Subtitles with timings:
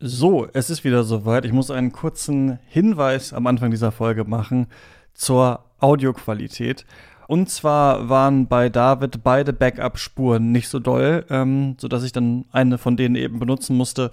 [0.00, 1.44] So, es ist wieder soweit.
[1.44, 4.68] Ich muss einen kurzen Hinweis am Anfang dieser Folge machen
[5.12, 6.86] zur Audioqualität.
[7.26, 12.78] Und zwar waren bei David beide Backup-Spuren nicht so doll, ähm, sodass ich dann eine
[12.78, 14.12] von denen eben benutzen musste.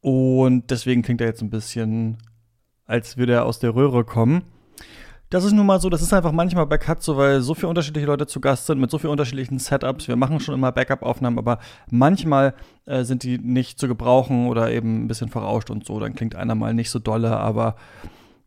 [0.00, 2.16] Und deswegen klingt er jetzt ein bisschen,
[2.86, 4.44] als würde er aus der Röhre kommen.
[5.30, 7.68] Das ist nun mal so, das ist einfach manchmal bei Cut so, weil so viele
[7.68, 10.08] unterschiedliche Leute zu Gast sind mit so vielen unterschiedlichen Setups.
[10.08, 11.58] Wir machen schon immer Backup-Aufnahmen, aber
[11.90, 12.54] manchmal
[12.86, 16.00] äh, sind die nicht zu gebrauchen oder eben ein bisschen verrauscht und so.
[16.00, 17.76] Dann klingt einer mal nicht so dolle, aber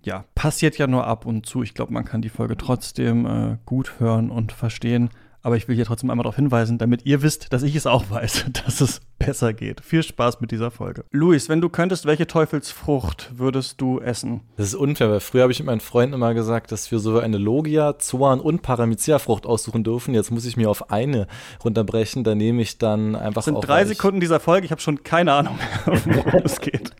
[0.04, 1.62] ja, passiert ja nur ab und zu.
[1.62, 5.12] Ich glaube, man kann die Folge trotzdem äh, gut hören und verstehen.
[5.44, 8.10] Aber ich will hier trotzdem einmal darauf hinweisen, damit ihr wisst, dass ich es auch
[8.10, 9.82] weiß, dass es besser geht.
[9.82, 11.04] Viel Spaß mit dieser Folge.
[11.12, 14.42] Luis, wenn du könntest, welche Teufelsfrucht würdest du essen?
[14.58, 17.20] Das ist unfair, weil früher habe ich mit meinen Freunden immer gesagt, dass wir so
[17.20, 20.14] eine Logia, Zoan und Paramycia-Frucht aussuchen dürfen.
[20.14, 21.28] Jetzt muss ich mir auf eine
[21.64, 22.24] runterbrechen.
[22.24, 23.36] Da nehme ich dann einfach.
[23.36, 24.66] Das sind drei Sekunden dieser Folge.
[24.66, 26.92] Ich habe schon keine Ahnung worum es geht.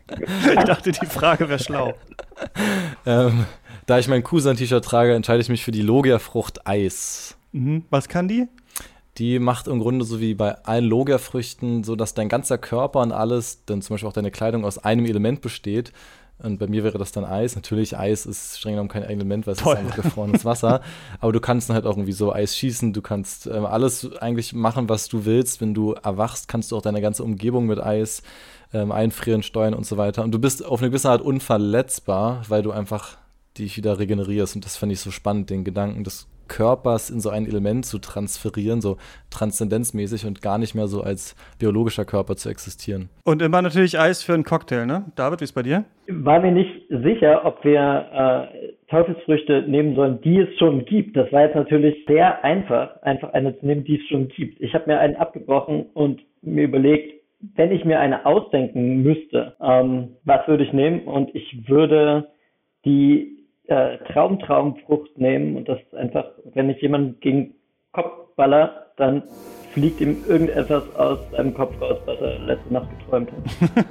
[0.54, 1.94] Ich dachte, die Frage wäre schlau.
[3.06, 3.46] ähm,
[3.86, 7.36] da ich mein Kusan-T-Shirt trage, entscheide ich mich für die Logia-Frucht Eis.
[7.52, 7.84] Mhm.
[7.90, 8.48] Was kann die?
[9.18, 13.12] Die macht im Grunde so wie bei allen Logia-Früchten, so dass dein ganzer Körper und
[13.12, 15.92] alles, dann zum Beispiel auch deine Kleidung aus einem Element besteht.
[16.38, 17.54] Und bei mir wäre das dann Eis.
[17.54, 19.74] Natürlich, Eis ist streng genommen kein Element, weil es Toll.
[19.74, 20.80] ist einfach gefrorenes Wasser.
[21.20, 22.92] Aber du kannst dann halt auch irgendwie so Eis schießen.
[22.92, 25.60] Du kannst äh, alles eigentlich machen, was du willst.
[25.60, 28.22] Wenn du erwachst, kannst du auch deine ganze Umgebung mit Eis
[28.72, 30.24] ähm, einfrieren, steuern und so weiter.
[30.24, 33.18] Und du bist auf eine gewisse Art unverletzbar, weil du einfach
[33.56, 34.56] dich wieder regenerierst.
[34.56, 37.98] Und das fand ich so spannend, den Gedanken, dass Körpers in so ein Element zu
[37.98, 38.96] transferieren, so
[39.30, 43.08] transzendenzmäßig und gar nicht mehr so als biologischer Körper zu existieren.
[43.24, 45.04] Und immer natürlich Eis für einen Cocktail, ne?
[45.16, 45.84] David, wie ist bei dir?
[46.08, 51.16] War mir nicht sicher, ob wir äh, Teufelsfrüchte nehmen sollen, die es schon gibt.
[51.16, 54.60] Das war jetzt natürlich sehr einfach, einfach eine zu nehmen, die es schon gibt.
[54.60, 57.22] Ich habe mir einen abgebrochen und mir überlegt,
[57.56, 61.00] wenn ich mir eine ausdenken müsste, ähm, was würde ich nehmen?
[61.02, 62.28] Und ich würde
[62.84, 66.24] die äh, Traumtraumfrucht nehmen und das einfach,
[66.54, 67.54] wenn ich jemanden gegen
[67.92, 69.22] Kopf baller, dann
[69.72, 73.84] fliegt ihm irgendetwas aus seinem Kopf raus, was er letzte Nacht geträumt hat.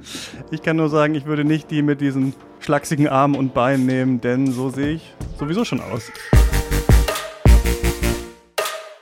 [0.50, 4.20] ich kann nur sagen, ich würde nicht die mit diesen schlachsigen Armen und Beinen nehmen,
[4.20, 6.10] denn so sehe ich sowieso schon aus.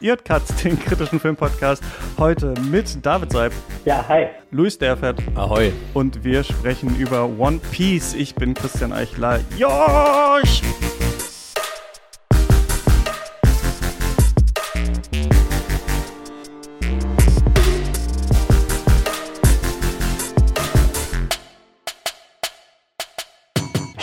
[0.00, 1.82] Ihr Katz, den kritischen Filmpodcast,
[2.18, 3.52] heute mit David Seib.
[3.84, 4.26] Ja, hi.
[4.52, 5.20] Luis Derfert.
[5.34, 5.72] Ahoi.
[5.92, 8.14] Und wir sprechen über One Piece.
[8.14, 9.40] Ich bin Christian Eichler.
[9.56, 10.62] Josh!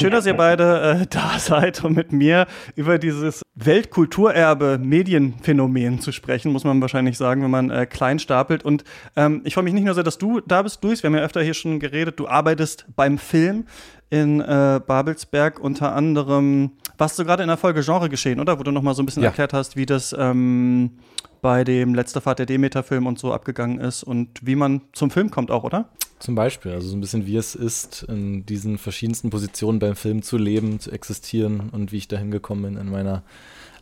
[0.05, 2.45] Schön, dass ihr beide äh, da seid, um mit mir
[2.75, 8.63] über dieses Weltkulturerbe Medienphänomen zu sprechen, muss man wahrscheinlich sagen, wenn man äh, klein stapelt.
[8.63, 8.83] Und
[9.15, 11.01] ähm, ich freue mich nicht nur sehr, dass du da bist, Luis.
[11.01, 12.19] Wir haben ja öfter hier schon geredet.
[12.19, 13.65] Du arbeitest beim Film
[14.11, 16.73] in äh, Babelsberg unter anderem.
[16.99, 18.59] Warst du gerade in der Folge Genre geschehen, oder?
[18.59, 19.29] Wo du noch mal so ein bisschen ja.
[19.29, 20.99] erklärt hast, wie das ähm,
[21.41, 25.31] bei dem Letzte Fahrt der Demeter-Film und so abgegangen ist und wie man zum Film
[25.31, 25.89] kommt auch, oder?
[26.19, 30.21] Zum Beispiel, also so ein bisschen wie es ist, in diesen verschiedensten Positionen beim Film
[30.21, 33.21] zu leben, zu existieren und wie ich da hingekommen bin in meiner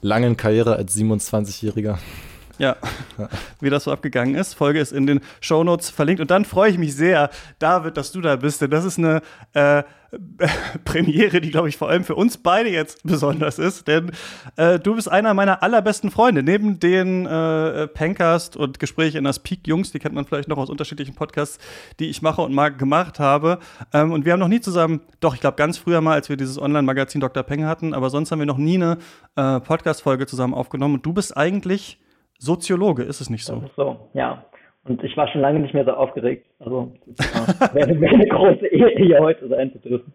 [0.01, 1.99] langen Karriere als 27-Jähriger.
[2.59, 2.75] Ja,
[3.61, 4.53] wie das so abgegangen ist.
[4.53, 6.21] Folge ist in den Shownotes verlinkt.
[6.21, 9.21] Und dann freue ich mich sehr, David, dass du da bist, denn das ist eine
[9.53, 9.83] äh,
[10.85, 13.87] Premiere, die, glaube ich, vor allem für uns beide jetzt besonders ist.
[13.87, 14.11] Denn
[14.55, 16.43] äh, du bist einer meiner allerbesten Freunde.
[16.43, 20.57] Neben den äh, Pencast und Gespräche in das Peak Jungs, die kennt man vielleicht noch
[20.57, 21.57] aus unterschiedlichen Podcasts,
[21.99, 23.59] die ich mache und mal gemacht habe.
[23.91, 26.37] Ähm, und wir haben noch nie zusammen, doch, ich glaube, ganz früher mal, als wir
[26.37, 27.41] dieses Online-Magazin Dr.
[27.41, 28.97] Peng hatten, aber sonst haben wir noch nie eine
[29.35, 30.95] äh, Podcast-Folge zusammen aufgenommen.
[30.95, 31.99] Und du bist eigentlich
[32.43, 33.63] Soziologe, ist es nicht so?
[33.77, 34.43] So, ja.
[34.85, 36.45] Und ich war schon lange nicht mehr so aufgeregt.
[36.59, 40.13] Also, es wäre eine große Ehre, hier heute sein zu dürfen.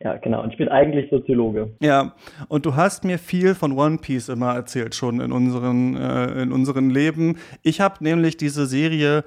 [0.00, 0.42] Ja, genau.
[0.42, 1.70] Und ich bin eigentlich Soziologe.
[1.80, 2.14] Ja,
[2.48, 6.52] und du hast mir viel von One Piece immer erzählt, schon in unseren, äh, in
[6.52, 7.38] unseren Leben.
[7.62, 9.22] Ich habe nämlich diese Serie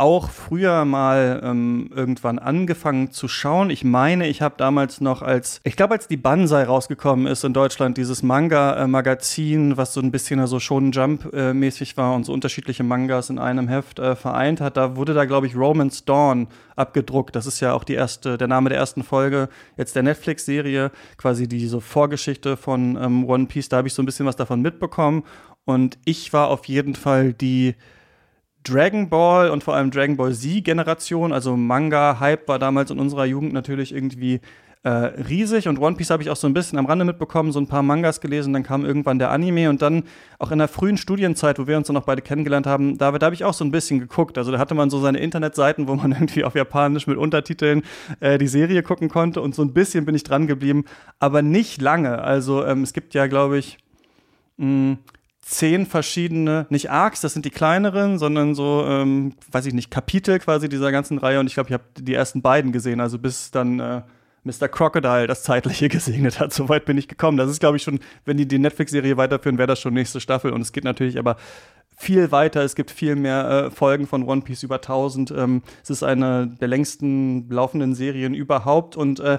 [0.00, 3.68] auch früher mal ähm, irgendwann angefangen zu schauen.
[3.68, 7.52] Ich meine, ich habe damals noch als, ich glaube, als die Banzai rausgekommen ist in
[7.52, 13.28] Deutschland, dieses Manga-Magazin, was so ein bisschen so schon Jump-mäßig war und so unterschiedliche Mangas
[13.28, 17.36] in einem Heft äh, vereint hat, da wurde da, glaube ich, Romance Dawn abgedruckt.
[17.36, 21.46] Das ist ja auch die erste, der Name der ersten Folge jetzt der Netflix-Serie, quasi
[21.46, 23.68] diese Vorgeschichte von ähm, One Piece.
[23.68, 25.24] Da habe ich so ein bisschen was davon mitbekommen.
[25.66, 27.74] Und ich war auf jeden Fall die
[28.64, 33.52] Dragon Ball und vor allem Dragon Ball Z-Generation, also Manga-Hype war damals in unserer Jugend
[33.52, 34.40] natürlich irgendwie
[34.82, 37.60] äh, riesig und One Piece habe ich auch so ein bisschen am Rande mitbekommen, so
[37.60, 40.04] ein paar Mangas gelesen, dann kam irgendwann der Anime und dann
[40.38, 43.26] auch in der frühen Studienzeit, wo wir uns dann noch beide kennengelernt haben, da, da
[43.26, 44.38] habe ich auch so ein bisschen geguckt.
[44.38, 47.82] Also da hatte man so seine Internetseiten, wo man irgendwie auf Japanisch mit Untertiteln
[48.20, 50.84] äh, die Serie gucken konnte und so ein bisschen bin ich dran geblieben,
[51.18, 52.22] aber nicht lange.
[52.22, 53.76] Also ähm, es gibt ja, glaube ich,
[54.56, 54.96] mh,
[55.42, 60.38] zehn verschiedene, nicht Arcs, das sind die kleineren, sondern so, ähm, weiß ich nicht, Kapitel
[60.38, 61.40] quasi dieser ganzen Reihe.
[61.40, 64.02] Und ich glaube, ich habe die ersten beiden gesehen, also bis dann äh,
[64.44, 64.68] Mr.
[64.68, 66.52] Crocodile das Zeitliche gesegnet hat.
[66.52, 67.36] Soweit bin ich gekommen.
[67.36, 70.52] Das ist, glaube ich, schon, wenn die die Netflix-Serie weiterführen, wäre das schon nächste Staffel.
[70.52, 71.36] Und es geht natürlich aber
[72.00, 72.62] viel weiter.
[72.62, 75.32] Es gibt viel mehr äh, Folgen von One Piece, über 1000.
[75.32, 78.96] Ähm, es ist eine der längsten laufenden Serien überhaupt.
[78.96, 79.38] Und äh,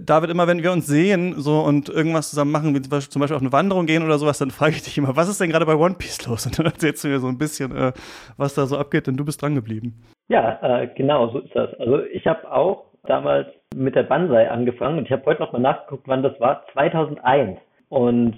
[0.00, 3.42] David, immer wenn wir uns sehen so und irgendwas zusammen machen, wie zum Beispiel auf
[3.42, 5.76] eine Wanderung gehen oder sowas, dann frage ich dich immer, was ist denn gerade bei
[5.76, 6.46] One Piece los?
[6.46, 7.92] Und dann erzählst du mir so ein bisschen, äh,
[8.36, 10.02] was da so abgeht, denn du bist dran geblieben.
[10.28, 11.72] Ja, äh, genau, so ist das.
[11.78, 15.60] Also ich habe auch damals mit der Banzai angefangen und ich habe heute noch mal
[15.60, 17.58] nachgeguckt, wann das war, 2001.
[17.88, 18.36] Und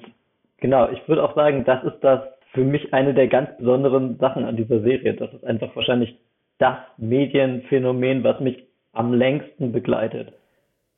[0.59, 2.21] genau, ich würde auch sagen, das ist das
[2.53, 5.15] für mich eine der ganz besonderen Sachen an dieser Serie.
[5.15, 6.17] Das ist einfach wahrscheinlich
[6.59, 10.33] das Medienphänomen, was mich am längsten begleitet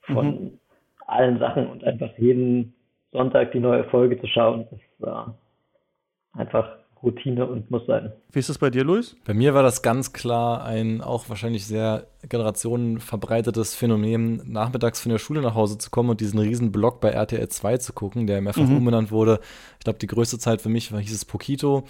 [0.02, 0.58] von mhm.
[1.06, 2.74] allen Sachen und einfach jeden
[3.12, 8.12] Sonntag die neue Folge zu schauen, ist äh, einfach Routine und muss sein.
[8.32, 9.14] Wie ist das bei dir, Luis?
[9.24, 15.18] Bei mir war das ganz klar ein auch wahrscheinlich sehr generationenverbreitetes Phänomen, nachmittags von der
[15.18, 18.40] Schule nach Hause zu kommen und diesen riesen Blog bei RTL 2 zu gucken, der
[18.40, 18.78] mehrfach mhm.
[18.78, 19.40] umbenannt wurde.
[19.78, 21.84] Ich glaube, die größte Zeit für mich war, hieß es Pokito.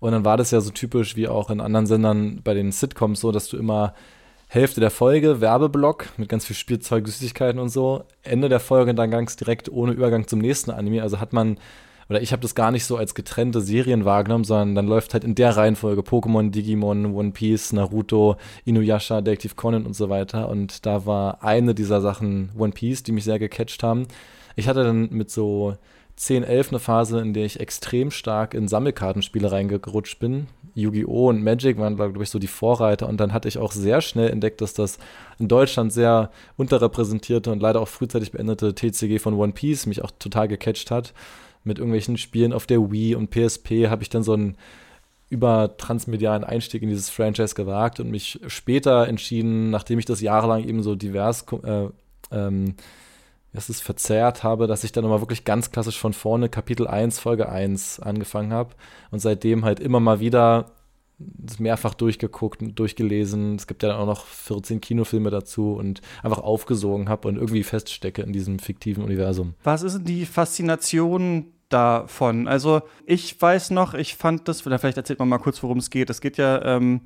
[0.00, 3.20] Und dann war das ja so typisch wie auch in anderen Sendern bei den Sitcoms
[3.20, 3.94] so, dass du immer
[4.48, 8.04] Hälfte der Folge, Werbeblock mit ganz viel Spielzeug, Süßigkeiten und so.
[8.22, 11.02] Ende der Folge dann ganz direkt ohne Übergang zum nächsten Anime.
[11.02, 11.58] Also hat man
[12.08, 15.24] oder ich habe das gar nicht so als getrennte Serien wahrgenommen, sondern dann läuft halt
[15.24, 20.48] in der Reihenfolge Pokémon, Digimon, One Piece, Naruto, Inuyasha, Detective Conan und so weiter.
[20.48, 24.06] Und da war eine dieser Sachen One Piece, die mich sehr gecatcht haben.
[24.56, 25.76] Ich hatte dann mit so
[26.16, 30.46] 10, 11 eine Phase, in der ich extrem stark in Sammelkartenspiele reingerutscht bin.
[30.76, 31.28] Yu-Gi-Oh!
[31.28, 33.08] und Magic waren, glaube ich, so die Vorreiter.
[33.08, 34.98] Und dann hatte ich auch sehr schnell entdeckt, dass das
[35.38, 40.10] in Deutschland sehr unterrepräsentierte und leider auch frühzeitig beendete TCG von One Piece mich auch
[40.18, 41.14] total gecatcht hat
[41.64, 44.56] mit irgendwelchen Spielen auf der Wii und PSP habe ich dann so einen
[45.30, 50.82] übertransmedialen Einstieg in dieses Franchise gewagt und mich später entschieden, nachdem ich das jahrelang eben
[50.82, 51.88] so divers äh,
[52.30, 52.74] ähm,
[53.52, 57.20] es ist verzerrt habe, dass ich dann nochmal wirklich ganz klassisch von vorne Kapitel 1,
[57.20, 58.74] Folge 1 angefangen habe
[59.10, 60.72] und seitdem halt immer mal wieder
[61.58, 63.54] mehrfach durchgeguckt und durchgelesen.
[63.54, 67.62] Es gibt ja dann auch noch 14 Kinofilme dazu und einfach aufgesogen habe und irgendwie
[67.62, 69.54] feststecke in diesem fiktiven Universum.
[69.62, 72.48] Was ist denn die Faszination davon.
[72.48, 76.10] Also ich weiß noch, ich fand das, vielleicht erzählt man mal kurz, worum es geht.
[76.10, 77.02] Es geht ja ähm,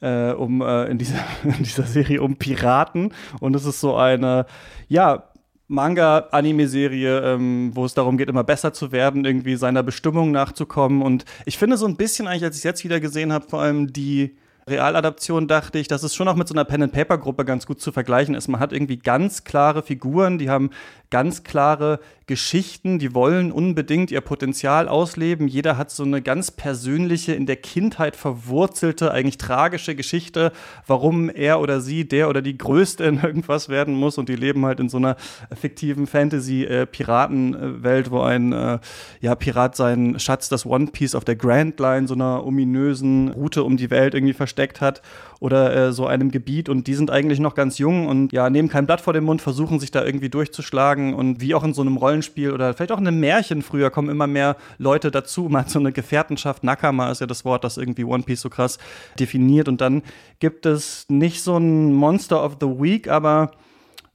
[0.00, 4.46] äh, um äh, in, dieser, in dieser Serie um Piraten und es ist so eine,
[4.88, 5.24] ja,
[5.68, 11.00] Manga-Anime-Serie, ähm, wo es darum geht, immer besser zu werden, irgendwie seiner Bestimmung nachzukommen.
[11.00, 13.62] Und ich finde so ein bisschen eigentlich, als ich es jetzt wieder gesehen habe, vor
[13.62, 14.36] allem die
[14.68, 18.34] Realadaption dachte ich, dass es schon auch mit so einer Pen-and-Paper-Gruppe ganz gut zu vergleichen
[18.34, 18.48] ist.
[18.48, 20.70] Man hat irgendwie ganz klare Figuren, die haben
[21.12, 25.46] ganz klare Geschichten, die wollen unbedingt ihr Potenzial ausleben.
[25.46, 30.52] Jeder hat so eine ganz persönliche, in der Kindheit verwurzelte, eigentlich tragische Geschichte,
[30.86, 34.16] warum er oder sie der oder die Größte in irgendwas werden muss.
[34.16, 35.16] Und die leben halt in so einer
[35.54, 38.78] fiktiven Fantasy-Piratenwelt, wo ein äh,
[39.20, 43.64] ja, Pirat seinen Schatz, das One Piece auf der Grand Line, so einer ominösen Route
[43.64, 45.02] um die Welt irgendwie versteckt hat
[45.42, 46.68] oder äh, so einem Gebiet.
[46.68, 49.42] Und die sind eigentlich noch ganz jung und ja, nehmen kein Blatt vor den Mund,
[49.42, 53.00] versuchen sich da irgendwie durchzuschlagen und wie auch in so einem Rollenspiel oder vielleicht auch
[53.00, 55.50] in einem Märchen früher kommen immer mehr Leute dazu.
[55.56, 56.62] Hat so eine Gefährtenschaft.
[56.62, 58.78] Nakama ist ja das Wort, das irgendwie One Piece so krass
[59.18, 59.66] definiert.
[59.66, 60.02] Und dann
[60.38, 63.50] gibt es nicht so ein Monster of the Week, aber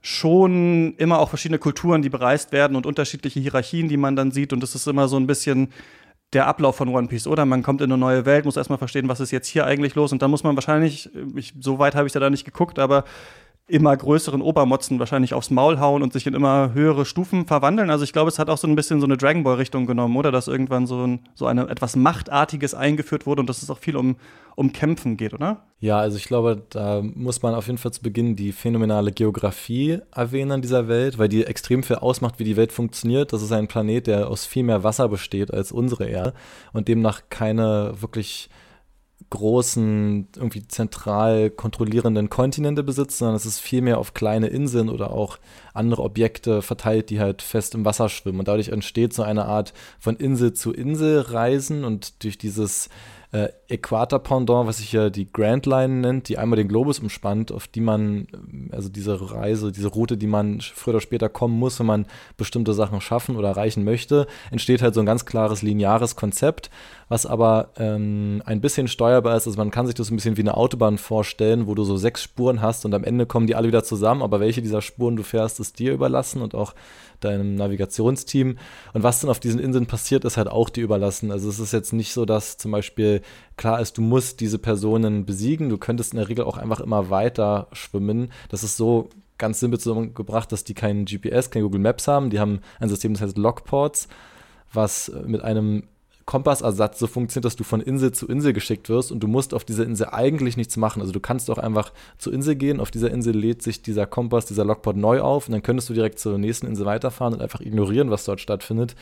[0.01, 4.53] schon immer auch verschiedene Kulturen, die bereist werden und unterschiedliche Hierarchien, die man dann sieht.
[4.53, 5.73] Und das ist immer so ein bisschen
[6.33, 7.45] der Ablauf von One Piece, oder?
[7.45, 10.11] Man kommt in eine neue Welt, muss erstmal verstehen, was ist jetzt hier eigentlich los.
[10.11, 13.05] Und dann muss man wahrscheinlich, ich, so weit habe ich da nicht geguckt, aber
[13.69, 17.89] immer größeren Obermotzen wahrscheinlich aufs Maul hauen und sich in immer höhere Stufen verwandeln.
[17.89, 20.15] Also ich glaube, es hat auch so ein bisschen so eine Dragon Ball Richtung genommen,
[20.15, 20.31] oder?
[20.31, 23.97] Dass irgendwann so ein so eine etwas Machtartiges eingeführt wurde und dass es auch viel
[23.97, 24.15] um,
[24.55, 25.63] um Kämpfen geht, oder?
[25.81, 29.99] Ja, also ich glaube, da muss man auf jeden Fall zu Beginn die phänomenale Geografie
[30.15, 33.33] erwähnen an dieser Welt, weil die extrem viel ausmacht, wie die Welt funktioniert.
[33.33, 36.33] Das ist ein Planet, der aus viel mehr Wasser besteht als unsere Erde
[36.71, 38.49] und demnach keine wirklich
[39.29, 45.37] großen, irgendwie zentral kontrollierenden Kontinente besitzt, sondern es ist vielmehr auf kleine Inseln oder auch
[45.73, 48.39] andere Objekte verteilt, die halt fest im Wasser schwimmen.
[48.39, 52.89] Und dadurch entsteht so eine Art von Insel zu Insel reisen und durch dieses
[53.33, 57.67] äh, Äquator-Pendant, was sich ja die Grand Line nennt, die einmal den Globus umspannt, auf
[57.67, 58.27] die man,
[58.71, 62.05] also diese Reise, diese Route, die man früher oder später kommen muss, wenn man
[62.37, 66.69] bestimmte Sachen schaffen oder erreichen möchte, entsteht halt so ein ganz klares lineares Konzept,
[67.09, 69.47] was aber ähm, ein bisschen steuerbar ist.
[69.47, 72.23] Also man kann sich das ein bisschen wie eine Autobahn vorstellen, wo du so sechs
[72.23, 75.23] Spuren hast und am Ende kommen die alle wieder zusammen, aber welche dieser Spuren du
[75.23, 76.73] fährst, ist dir überlassen und auch
[77.19, 78.57] deinem Navigationsteam.
[78.93, 81.31] Und was dann auf diesen Inseln passiert, ist halt auch dir überlassen.
[81.31, 83.21] Also es ist jetzt nicht so, dass zum Beispiel
[83.57, 85.69] klar ist, du musst diese Personen besiegen.
[85.69, 88.31] Du könntest in der Regel auch einfach immer weiter schwimmen.
[88.49, 92.29] Das ist so ganz simpel zusammengebracht, dass die keinen GPS, kein Google Maps haben.
[92.29, 94.07] Die haben ein System, das heißt Logports,
[94.71, 95.83] was mit einem
[96.25, 99.63] Kompassersatz so funktioniert, dass du von Insel zu Insel geschickt wirst und du musst auf
[99.63, 101.01] dieser Insel eigentlich nichts machen.
[101.01, 104.45] Also du kannst auch einfach zur Insel gehen, auf dieser Insel lädt sich dieser Kompass,
[104.45, 107.61] dieser Logport neu auf und dann könntest du direkt zur nächsten Insel weiterfahren und einfach
[107.61, 108.95] ignorieren, was dort stattfindet.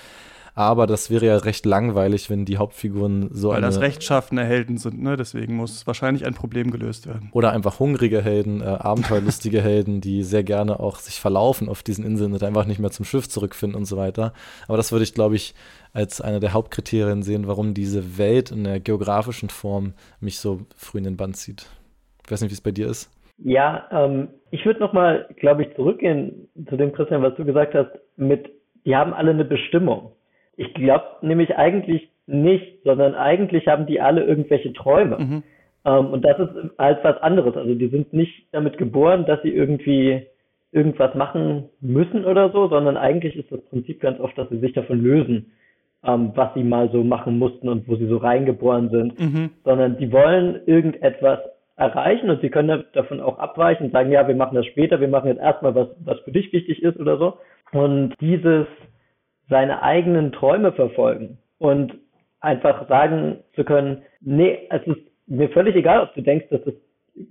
[0.58, 5.04] Aber das wäre ja recht langweilig, wenn die Hauptfiguren so Weil das rechtschaffene Helden sind,
[5.04, 5.18] ne?
[5.18, 7.30] Deswegen muss wahrscheinlich ein Problem gelöst werden.
[7.34, 12.06] Oder einfach hungrige Helden, äh, abenteuerlustige Helden, die sehr gerne auch sich verlaufen auf diesen
[12.06, 14.32] Inseln und einfach nicht mehr zum Schiff zurückfinden und so weiter.
[14.70, 15.56] Aber das würde ich, glaube ich,
[15.92, 21.00] als einer der Hauptkriterien sehen, warum diese Welt in der geografischen Form mich so früh
[21.00, 21.70] in den Band zieht.
[22.26, 23.12] Ich weiß nicht, wie es bei dir ist.
[23.40, 27.92] Ja, ähm, ich würde nochmal, glaube ich, zurückgehen zu dem, Christian, was du gesagt hast,
[28.16, 28.50] mit,
[28.86, 30.14] die haben alle eine Bestimmung.
[30.58, 35.18] Ich glaube nämlich eigentlich nicht, sondern eigentlich haben die alle irgendwelche Träume.
[35.20, 35.44] Mhm.
[35.86, 37.56] Ähm, und das ist als was anderes.
[37.56, 40.26] Also die sind nicht damit geboren, dass sie irgendwie
[40.72, 44.74] irgendwas machen müssen oder so, sondern eigentlich ist das Prinzip ganz oft, dass sie sich
[44.74, 45.54] davon lösen,
[46.04, 49.52] ähm, was sie mal so machen mussten und wo sie so reingeboren sind, mhm.
[49.64, 51.40] sondern die wollen irgendetwas
[51.78, 55.08] erreichen und sie können davon auch abweichen und sagen, ja, wir machen das später, wir
[55.08, 57.38] machen jetzt erstmal was, was für dich wichtig ist oder so.
[57.72, 58.66] Und dieses
[59.50, 61.94] seine eigenen Träume verfolgen und
[62.40, 66.74] einfach sagen zu können, nee, es ist mir völlig egal, ob du denkst, dass es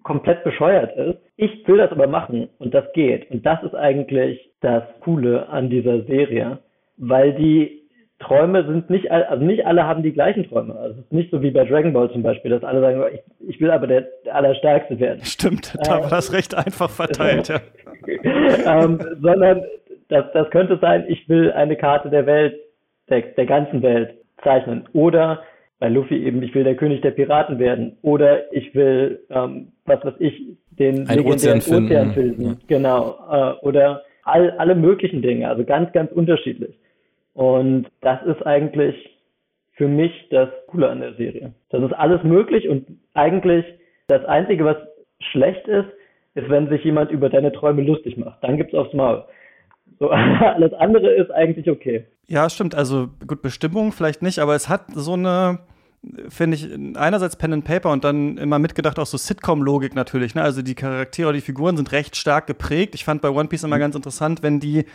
[0.02, 1.18] komplett bescheuert ist.
[1.36, 3.30] Ich will das aber machen und das geht.
[3.30, 6.58] Und das ist eigentlich das Coole an dieser Serie,
[6.96, 7.84] weil die
[8.20, 10.74] Träume sind nicht, also nicht alle haben die gleichen Träume.
[10.76, 13.48] Also es ist nicht so wie bei Dragon Ball zum Beispiel, dass alle sagen, ich,
[13.48, 15.20] ich will aber der, der Allerstärkste werden.
[15.24, 17.60] Stimmt, da war das recht einfach verteilt, ja.
[18.84, 19.64] ähm, sondern
[20.08, 22.54] das, das könnte sein, ich will eine Karte der Welt,
[23.08, 24.88] der, der ganzen Welt zeichnen.
[24.92, 25.42] Oder
[25.78, 27.96] bei Luffy eben, ich will der König der Piraten werden.
[28.02, 31.84] Oder ich will, ähm, was weiß ich, den Ein legendären Ozean finden.
[31.84, 32.42] Ozean finden.
[32.42, 32.56] Ja.
[32.68, 33.18] Genau.
[33.30, 36.78] Äh, oder all, alle möglichen Dinge, also ganz, ganz unterschiedlich.
[37.34, 38.94] Und das ist eigentlich
[39.72, 41.52] für mich das Coole an der Serie.
[41.70, 43.64] Das ist alles möglich und eigentlich
[44.06, 44.76] das Einzige, was
[45.32, 45.88] schlecht ist,
[46.34, 48.42] ist, wenn sich jemand über deine Träume lustig macht.
[48.42, 49.24] Dann gibt's aufs Maul.
[49.98, 52.04] So, alles andere ist eigentlich okay.
[52.26, 52.74] Ja, stimmt.
[52.74, 55.58] Also gut, Bestimmung vielleicht nicht, aber es hat so eine,
[56.28, 60.34] finde ich, einerseits Pen and Paper und dann immer mitgedacht auch so Sitcom-Logik natürlich.
[60.34, 60.42] Ne?
[60.42, 62.94] Also die Charaktere, die Figuren sind recht stark geprägt.
[62.94, 63.80] Ich fand bei One Piece immer mhm.
[63.80, 64.86] ganz interessant, wenn die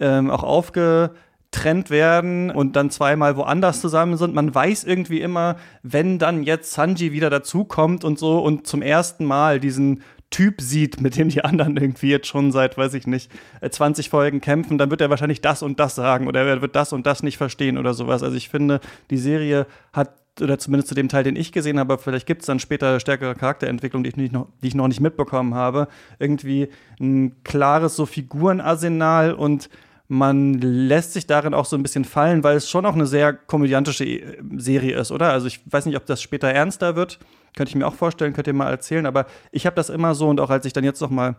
[0.00, 4.34] ähm, auch aufgetrennt werden und dann zweimal woanders zusammen sind.
[4.34, 9.24] Man weiß irgendwie immer, wenn dann jetzt Sanji wieder dazukommt und so und zum ersten
[9.24, 13.30] Mal diesen Typ sieht, mit dem die anderen irgendwie jetzt schon seit, weiß ich nicht,
[13.68, 16.74] 20 äh, Folgen kämpfen, dann wird er wahrscheinlich das und das sagen oder er wird
[16.74, 18.24] das und das nicht verstehen oder sowas.
[18.24, 20.10] Also ich finde, die Serie hat
[20.40, 23.34] oder zumindest zu dem Teil, den ich gesehen habe, vielleicht gibt es dann später stärkere
[23.34, 25.88] Charakterentwicklung, die ich, nicht noch, die ich noch nicht mitbekommen habe.
[26.18, 29.68] Irgendwie ein klares so Figurenarsenal und
[30.08, 33.32] man lässt sich darin auch so ein bisschen fallen, weil es schon auch eine sehr
[33.32, 35.32] komödiantische äh, Serie ist, oder?
[35.32, 37.18] Also ich weiß nicht, ob das später ernster wird.
[37.56, 39.06] Könnte ich mir auch vorstellen, könnt ihr mal erzählen.
[39.06, 41.36] Aber ich habe das immer so und auch als ich dann jetzt noch mal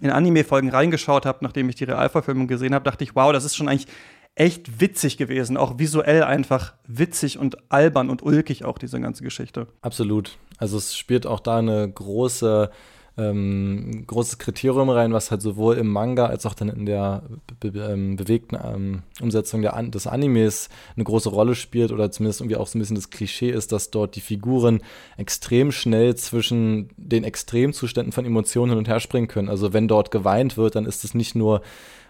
[0.00, 3.56] in Anime-Folgen reingeschaut habe, nachdem ich die Realverfilmung gesehen habe, dachte ich, wow, das ist
[3.56, 3.86] schon eigentlich
[4.34, 5.56] echt witzig gewesen.
[5.56, 9.68] Auch visuell einfach witzig und albern und ulkig auch diese ganze Geschichte.
[9.82, 10.36] Absolut.
[10.58, 12.70] Also es spielt auch da eine große
[13.16, 17.22] ähm, großes Kriterium rein, was halt sowohl im Manga als auch dann in der
[17.60, 22.10] be be ähm, bewegten ähm, Umsetzung der An des Animes eine große Rolle spielt oder
[22.10, 24.80] zumindest irgendwie auch so ein bisschen das Klischee ist, dass dort die Figuren
[25.16, 29.48] extrem schnell zwischen den Extremzuständen von Emotionen hin und her springen können.
[29.48, 31.62] Also wenn dort geweint wird, dann ist es nicht nur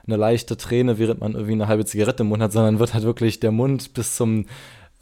[0.07, 3.05] eine leichte Träne, während man irgendwie eine halbe Zigarette im Mund hat, sondern wird halt
[3.05, 4.47] wirklich der Mund bis zum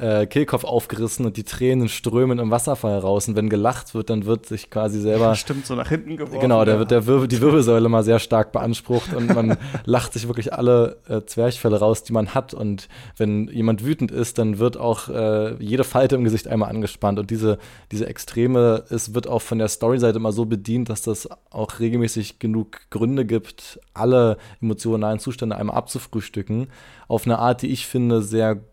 [0.03, 3.29] äh, Kehlkopf aufgerissen und die Tränen strömen im Wasserfall raus.
[3.29, 5.35] Und wenn gelacht wird, dann wird sich quasi selber.
[5.37, 6.41] Stimmt, so nach hinten geworfen.
[6.41, 10.27] Genau, da wird der Wirbel, die Wirbelsäule mal sehr stark beansprucht und man lacht sich
[10.27, 12.53] wirklich alle äh, Zwerchfälle raus, die man hat.
[12.53, 17.21] Und wenn jemand wütend ist, dann wird auch äh, jede Falte im Gesicht einmal angespannt.
[17.21, 17.59] Und diese,
[17.93, 22.41] diese Extreme, es wird auch von der Storyseite immer so bedient, dass das auch regelmäßig
[22.41, 26.67] genug Gründe gibt, alle emotionalen Zustände einmal abzufrühstücken.
[27.07, 28.72] Auf eine Art, die ich finde, sehr gut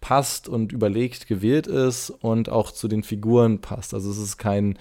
[0.00, 3.94] passt und überlegt gewählt ist und auch zu den Figuren passt.
[3.94, 4.78] Also es ist kein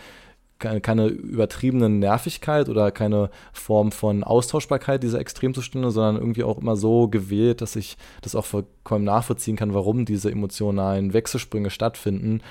[0.59, 6.75] keine, keine übertriebene Nervigkeit oder keine Form von Austauschbarkeit dieser Extremzustände, sondern irgendwie auch immer
[6.75, 12.41] so gewählt, dass ich das auch vollkommen nachvollziehen kann, warum diese emotionalen Wechselsprünge stattfinden.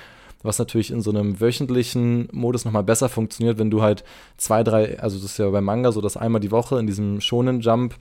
[0.43, 4.03] Was natürlich in so einem wöchentlichen Modus nochmal besser funktioniert, wenn du halt
[4.37, 7.19] zwei, drei, also das ist ja beim Manga so, dass einmal die Woche in diesem
[7.19, 7.95] Shonen Jump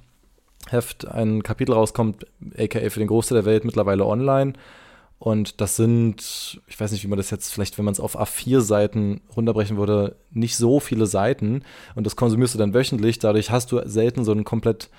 [0.71, 2.27] Heft ein Kapitel rauskommt,
[2.59, 4.55] aka für den Großteil der Welt mittlerweile online
[5.25, 8.21] und das sind, ich weiß nicht, wie man das jetzt vielleicht, wenn man es auf
[8.21, 11.63] A4-Seiten runterbrechen würde, nicht so viele Seiten.
[11.95, 13.21] Und das konsumierst du dann wöchentlich.
[13.21, 14.91] Dadurch hast du selten so einen komplett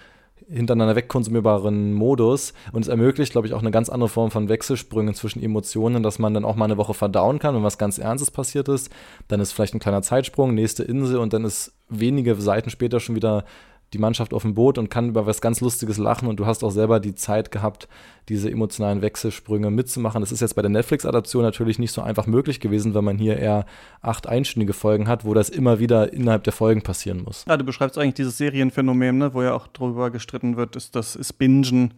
[0.50, 5.14] hintereinander wegkonsumierbaren Modus und es ermöglicht, glaube ich, auch eine ganz andere Form von Wechselsprüngen
[5.14, 8.32] zwischen Emotionen, dass man dann auch mal eine Woche verdauen kann, wenn was ganz Ernstes
[8.32, 8.90] passiert ist.
[9.28, 13.16] Dann ist vielleicht ein kleiner Zeitsprung, nächste Insel und dann ist wenige Seiten später schon
[13.16, 13.46] wieder
[13.94, 16.64] die Mannschaft auf dem Boot und kann über was ganz Lustiges lachen und du hast
[16.64, 17.88] auch selber die Zeit gehabt,
[18.28, 20.22] diese emotionalen Wechselsprünge mitzumachen.
[20.22, 23.38] Das ist jetzt bei der Netflix-Adaption natürlich nicht so einfach möglich gewesen, weil man hier
[23.38, 23.66] eher
[24.02, 27.46] acht einstündige Folgen hat, wo das immer wieder innerhalb der Folgen passieren muss.
[27.48, 31.16] Ja, du beschreibst eigentlich dieses Serienphänomen, ne, wo ja auch drüber gestritten wird, ist das
[31.16, 31.94] ist Bingen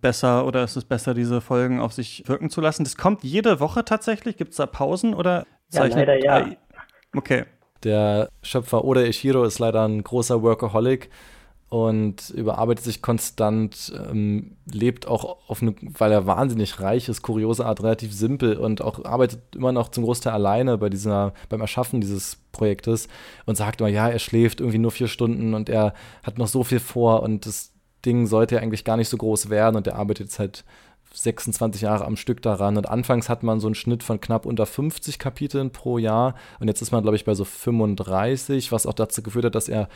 [0.00, 2.84] besser oder ist es besser, diese Folgen auf sich wirken zu lassen?
[2.84, 4.36] Das kommt jede Woche tatsächlich?
[4.36, 6.50] Gibt es da Pausen oder ja, leider ja.
[7.16, 7.44] Okay.
[7.84, 11.10] Der Schöpfer Oda Ishiro ist leider ein großer Workaholic
[11.72, 17.64] und überarbeitet sich konstant, ähm, lebt auch auf eine, weil er wahnsinnig reich ist, kuriose
[17.64, 22.02] Art, relativ simpel und auch arbeitet immer noch zum Großteil alleine bei dieser, beim Erschaffen
[22.02, 23.08] dieses Projektes
[23.46, 26.62] und sagt immer, ja, er schläft irgendwie nur vier Stunden und er hat noch so
[26.62, 27.72] viel vor und das
[28.04, 30.64] Ding sollte ja eigentlich gar nicht so groß werden und er arbeitet jetzt halt
[31.14, 32.76] 26 Jahre am Stück daran.
[32.76, 36.34] Und anfangs hat man so einen Schnitt von knapp unter 50 Kapiteln pro Jahr.
[36.60, 39.68] Und jetzt ist man, glaube ich, bei so 35, was auch dazu geführt hat, dass
[39.68, 39.88] er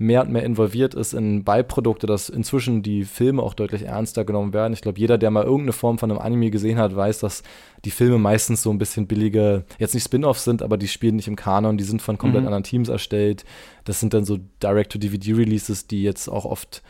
[0.00, 4.54] mehr und mehr involviert ist in Beiprodukte, dass inzwischen die Filme auch deutlich ernster genommen
[4.54, 4.72] werden.
[4.72, 7.42] Ich glaube, jeder, der mal irgendeine Form von einem Anime gesehen hat, weiß, dass
[7.84, 11.28] die Filme meistens so ein bisschen billige, jetzt nicht Spin-offs sind, aber die spielen nicht
[11.28, 12.48] im Kanon, die sind von komplett mhm.
[12.48, 13.44] anderen Teams erstellt.
[13.84, 16.82] Das sind dann so Direct-to-DVD-Releases, die jetzt auch oft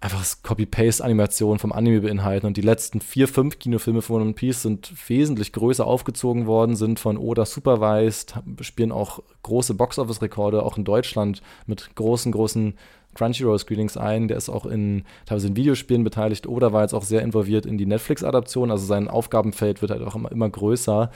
[0.00, 2.46] einfach Copy-Paste-Animationen vom Anime beinhalten.
[2.46, 7.00] Und die letzten vier, fünf Kinofilme von One Piece sind wesentlich größer aufgezogen worden, sind
[7.00, 12.74] von Oda supervised, spielen auch große Box-Office-Rekorde, auch in Deutschland mit großen, großen
[13.14, 14.28] Crunchyroll-Screenings ein.
[14.28, 16.46] Der ist auch in teilweise in Videospielen beteiligt.
[16.46, 18.70] Oda war jetzt auch sehr involviert in die Netflix-Adaption.
[18.70, 21.10] Also sein Aufgabenfeld wird halt auch immer, immer größer.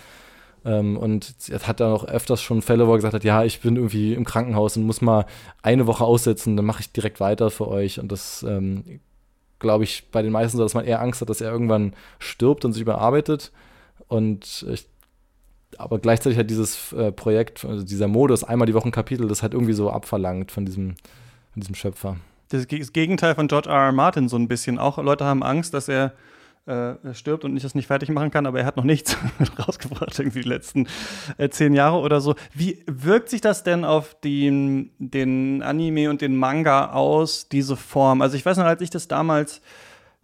[0.64, 3.60] Ähm, und er hat dann auch öfters schon Fälle, wo er gesagt hat, ja, ich
[3.60, 5.26] bin irgendwie im Krankenhaus und muss mal
[5.62, 7.98] eine Woche aussetzen, dann mache ich direkt weiter für euch.
[7.98, 9.00] Und das ähm,
[9.58, 12.64] glaube ich bei den meisten so, dass man eher Angst hat, dass er irgendwann stirbt
[12.64, 13.52] und sich überarbeitet.
[14.08, 14.86] Und ich,
[15.78, 19.54] aber gleichzeitig hat dieses äh, Projekt, also dieser Modus, einmal die Woche Kapitel, das hat
[19.54, 20.96] irgendwie so abverlangt von diesem,
[21.52, 22.16] von diesem Schöpfer.
[22.50, 23.86] Das Gegenteil von George R.
[23.86, 23.92] R.
[23.92, 24.78] Martin so ein bisschen.
[24.78, 26.12] Auch Leute haben Angst, dass er
[26.66, 29.16] äh, stirbt und ich das nicht fertig machen kann, aber er hat noch nichts
[29.58, 30.86] rausgebracht, irgendwie die letzten
[31.36, 32.36] äh, zehn Jahre oder so.
[32.54, 38.22] Wie wirkt sich das denn auf den, den Anime und den Manga aus, diese Form?
[38.22, 39.60] Also ich weiß noch, als ich das damals,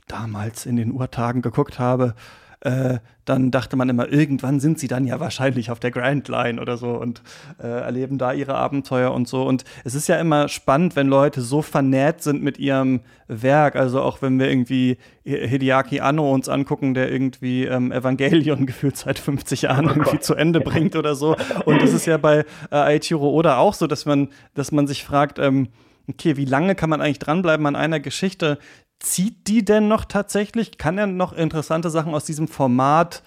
[0.06, 2.14] damals in den Urtagen geguckt habe,
[2.60, 6.60] äh, dann dachte man immer, irgendwann sind sie dann ja wahrscheinlich auf der Grand Line
[6.60, 7.22] oder so und
[7.62, 9.42] äh, erleben da ihre Abenteuer und so.
[9.44, 13.76] Und es ist ja immer spannend, wenn Leute so vernäht sind mit ihrem Werk.
[13.76, 19.18] Also auch wenn wir irgendwie Hideaki Anno uns angucken, der irgendwie ähm, Evangelion gefühlt seit
[19.18, 21.36] 50 Jahren oh irgendwie zu Ende bringt oder so.
[21.64, 25.04] Und das ist ja bei äh, Aichiro Oda auch so, dass man, dass man sich
[25.04, 25.68] fragt, ähm,
[26.08, 28.58] okay, wie lange kann man eigentlich dranbleiben an einer Geschichte,
[29.00, 30.78] zieht die denn noch tatsächlich?
[30.78, 33.22] Kann er noch interessante Sachen aus diesem Format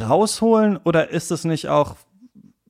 [0.00, 0.78] rausholen?
[0.84, 1.96] Oder ist es nicht auch,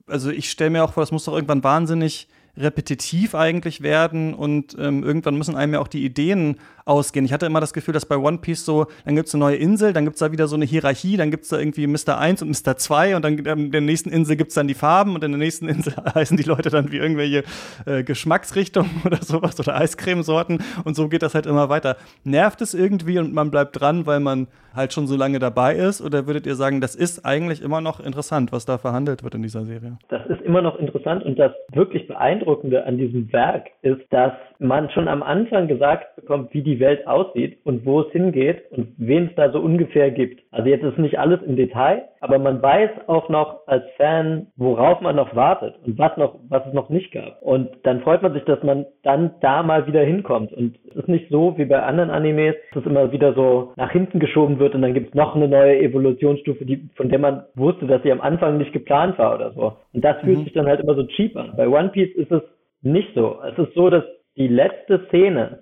[0.07, 4.75] also ich stelle mir auch vor, das muss doch irgendwann wahnsinnig repetitiv eigentlich werden und
[4.77, 7.25] ähm, irgendwann müssen einem ja auch die Ideen ausgehen.
[7.25, 9.55] Ich hatte immer das Gefühl, dass bei One Piece so, dann gibt es eine neue
[9.55, 12.17] Insel, dann gibt es da wieder so eine Hierarchie, dann gibt es da irgendwie Mr.
[12.17, 12.77] 1 und Mr.
[12.77, 15.39] 2 und dann in der nächsten Insel gibt es dann die Farben und in der
[15.39, 17.43] nächsten Insel heißen die Leute dann wie irgendwelche
[17.85, 21.97] äh, Geschmacksrichtungen oder sowas oder Eiscremesorten und so geht das halt immer weiter.
[22.23, 26.01] Nervt es irgendwie und man bleibt dran, weil man halt schon so lange dabei ist
[26.01, 29.43] oder würdet ihr sagen, das ist eigentlich immer noch interessant, was da verhandelt wird in
[29.43, 29.97] dieser Serie?
[30.09, 34.89] Das ist immer noch interessant und das wirklich beeindruckende an diesem Werk ist, dass man
[34.89, 39.27] schon am Anfang gesagt bekommt, wie die Welt aussieht und wo es hingeht und wen
[39.27, 40.41] es da so ungefähr gibt.
[40.51, 45.01] Also jetzt ist nicht alles im Detail, aber man weiß auch noch als Fan, worauf
[45.01, 47.41] man noch wartet und was noch, was es noch nicht gab.
[47.41, 50.53] Und dann freut man sich, dass man dann da mal wieder hinkommt.
[50.53, 53.91] Und es ist nicht so wie bei anderen Animes, dass es immer wieder so nach
[53.91, 57.43] hinten geschoben wird und dann gibt es noch eine neue Evolutionsstufe, die, von der man
[57.55, 59.73] wusste, dass sie am Anfang nicht geplant war oder so.
[59.93, 60.43] Und das fühlt mhm.
[60.43, 61.53] sich dann halt immer so cheap an.
[61.57, 62.41] Bei One Piece ist es
[62.81, 63.39] nicht so.
[63.43, 64.03] Es ist so, dass
[64.35, 65.59] die letzte Szene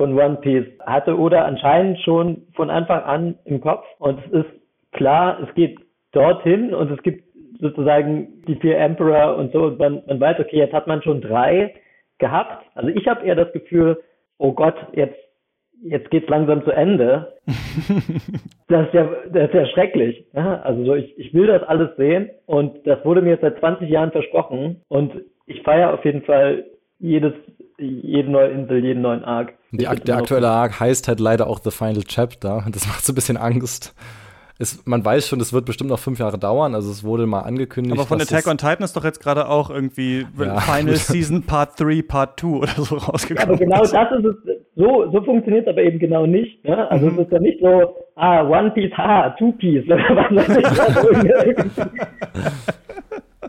[0.00, 3.84] von One Piece hatte oder anscheinend schon von Anfang an im Kopf.
[3.98, 4.50] Und es ist
[4.92, 5.78] klar, es geht
[6.12, 7.22] dorthin und es gibt
[7.60, 9.64] sozusagen die vier Emperor und so.
[9.64, 11.74] Und man, man weiß, okay, jetzt hat man schon drei
[12.16, 12.64] gehabt.
[12.74, 14.00] Also ich habe eher das Gefühl,
[14.38, 15.18] oh Gott, jetzt
[15.82, 17.34] jetzt geht's langsam zu Ende.
[18.68, 20.24] das, ist ja, das ist ja schrecklich.
[20.32, 20.62] Ja?
[20.62, 24.12] Also so, ich, ich will das alles sehen und das wurde mir seit 20 Jahren
[24.12, 25.12] versprochen und
[25.44, 26.64] ich feiere auf jeden Fall
[27.00, 27.32] jedes,
[27.78, 29.54] jede neue Insel, jeden neuen Arc.
[29.72, 33.16] Die, der aktuelle Arc heißt halt leider auch The Final Chapter das macht so ein
[33.16, 33.94] bisschen Angst
[34.60, 36.74] es, man weiß schon, es wird bestimmt noch fünf Jahre dauern.
[36.74, 37.96] Also es wurde mal angekündigt.
[37.96, 40.60] Aber von Attack on Titan ist doch jetzt gerade auch irgendwie ja.
[40.60, 43.38] Final Season Part 3, Part 2 oder so rausgekommen.
[43.38, 44.36] Ja, aber genau das ist es.
[44.76, 46.62] So, so funktioniert es aber eben genau nicht.
[46.64, 46.90] Ne?
[46.90, 47.18] Also mhm.
[47.18, 49.84] es ist ja nicht so, ah, One Piece, ha, Two Piece.
[49.88, 50.28] Oder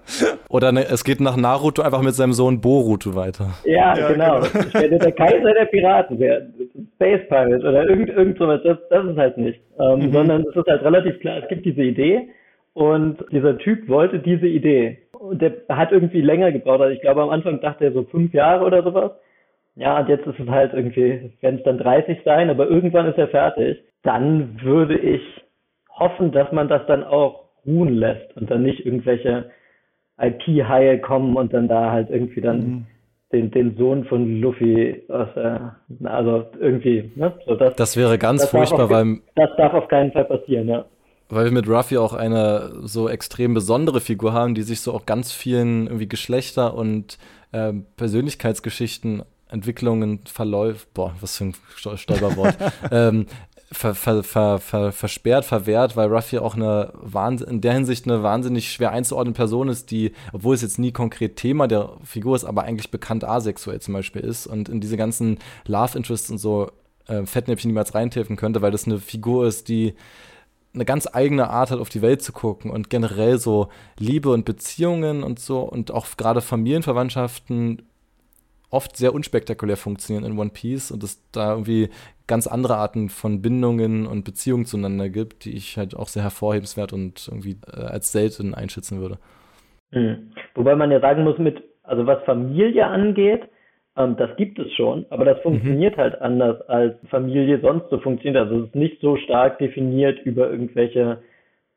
[0.72, 3.50] ne, es geht nach Naruto einfach mit seinem Sohn Boruto weiter.
[3.64, 4.42] Ja, ja genau.
[4.42, 4.66] genau.
[4.68, 6.48] Ich werde der Kaiser der Piraten, der
[6.96, 8.62] Space Pirate oder irgend, irgend sowas.
[8.64, 9.60] Das, das ist halt nicht.
[9.80, 10.14] Ähm, mhm.
[10.14, 12.30] Sondern es ist halt relativ klar, es gibt diese Idee
[12.74, 15.00] und dieser Typ wollte diese Idee.
[15.12, 16.82] Und der hat irgendwie länger gebraucht.
[16.82, 19.12] Also ich glaube, am Anfang dachte er so fünf Jahre oder sowas.
[19.76, 23.18] Ja, und jetzt ist es halt irgendwie, werden es dann 30 sein, aber irgendwann ist
[23.18, 23.78] er fertig.
[24.04, 25.22] Dann würde ich
[25.98, 29.52] hoffen, dass man das dann auch ruhen lässt und dann nicht irgendwelche
[30.20, 32.86] IP-Haie kommen und dann da halt irgendwie dann mhm.
[33.32, 35.60] den, den Sohn von Luffy aus, äh,
[36.04, 37.34] also irgendwie, ne?
[37.46, 39.20] So das, das wäre ganz das furchtbar, weil.
[39.36, 40.86] Das darf auf keinen Fall passieren, ja.
[41.30, 45.06] Weil wir mit Ruffy auch eine so extrem besondere Figur haben, die sich so auch
[45.06, 47.18] ganz vielen irgendwie Geschlechter und
[47.54, 52.58] äh, Persönlichkeitsgeschichten Entwicklungen verläuft, boah, was für ein Stolperwort,
[52.92, 53.28] ähm,
[53.72, 56.92] ver, ver, ver, versperrt, verwehrt, weil Ruffy auch eine
[57.48, 61.38] in der Hinsicht eine wahnsinnig schwer einzuordnende Person ist, die, obwohl es jetzt nie konkret
[61.38, 65.40] Thema der Figur ist, aber eigentlich bekannt asexuell zum Beispiel ist und in diese ganzen
[65.66, 66.72] Love Interests und so
[67.08, 69.96] äh, Fettnäpfchen niemals reintreffen könnte, weil das eine Figur ist, die
[70.74, 74.46] eine ganz eigene Art hat, auf die Welt zu gucken und generell so Liebe und
[74.46, 77.82] Beziehungen und so und auch gerade Familienverwandtschaften
[78.72, 81.90] oft sehr unspektakulär funktionieren in One Piece und es da irgendwie
[82.28, 86.94] ganz andere Arten von Bindungen und Beziehungen zueinander gibt, die ich halt auch sehr hervorhebenswert
[86.94, 89.18] und irgendwie äh, als selten einschätzen würde.
[89.92, 90.32] Mhm.
[90.56, 93.44] Wobei man ja sagen muss, mit, also was Familie angeht,
[93.98, 96.02] ähm, das gibt es schon, aber das funktioniert mhm.
[96.02, 98.42] halt anders als Familie sonst so funktioniert.
[98.42, 101.22] Also es ist nicht so stark definiert über irgendwelche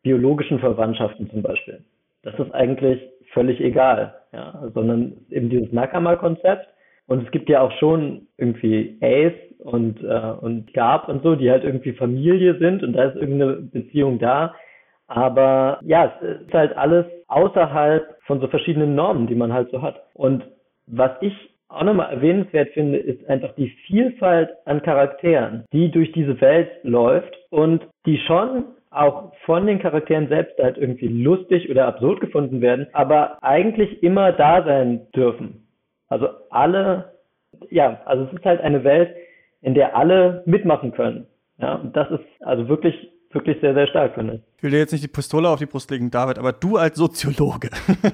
[0.03, 1.83] biologischen Verwandtschaften zum Beispiel.
[2.23, 3.01] Das ist eigentlich
[3.33, 6.69] völlig egal, ja, sondern eben dieses Nakama-Konzept
[7.07, 11.51] und es gibt ja auch schon irgendwie Ace und, äh, und Gab und so, die
[11.51, 14.55] halt irgendwie Familie sind und da ist irgendeine Beziehung da.
[15.07, 19.83] Aber ja, es ist halt alles außerhalb von so verschiedenen Normen, die man halt so
[19.83, 20.03] hat.
[20.15, 20.45] Und
[20.87, 21.33] was ich
[21.69, 27.35] auch nochmal erwähnenswert finde, ist einfach die Vielfalt an Charakteren, die durch diese Welt läuft
[27.51, 32.87] und die schon auch von den Charakteren selbst halt irgendwie lustig oder absurd gefunden werden,
[32.93, 35.64] aber eigentlich immer da sein dürfen.
[36.15, 37.13] Also alle,
[37.71, 39.17] ja, also es ist halt eine Welt,
[39.63, 41.27] in der alle mitmachen können.
[41.59, 44.63] Ja, und das ist also wirklich, wirklich sehr, sehr stark, finde ich.
[44.63, 47.69] Will dir jetzt nicht die Pistole auf die Brust legen, David, aber du als Soziologe,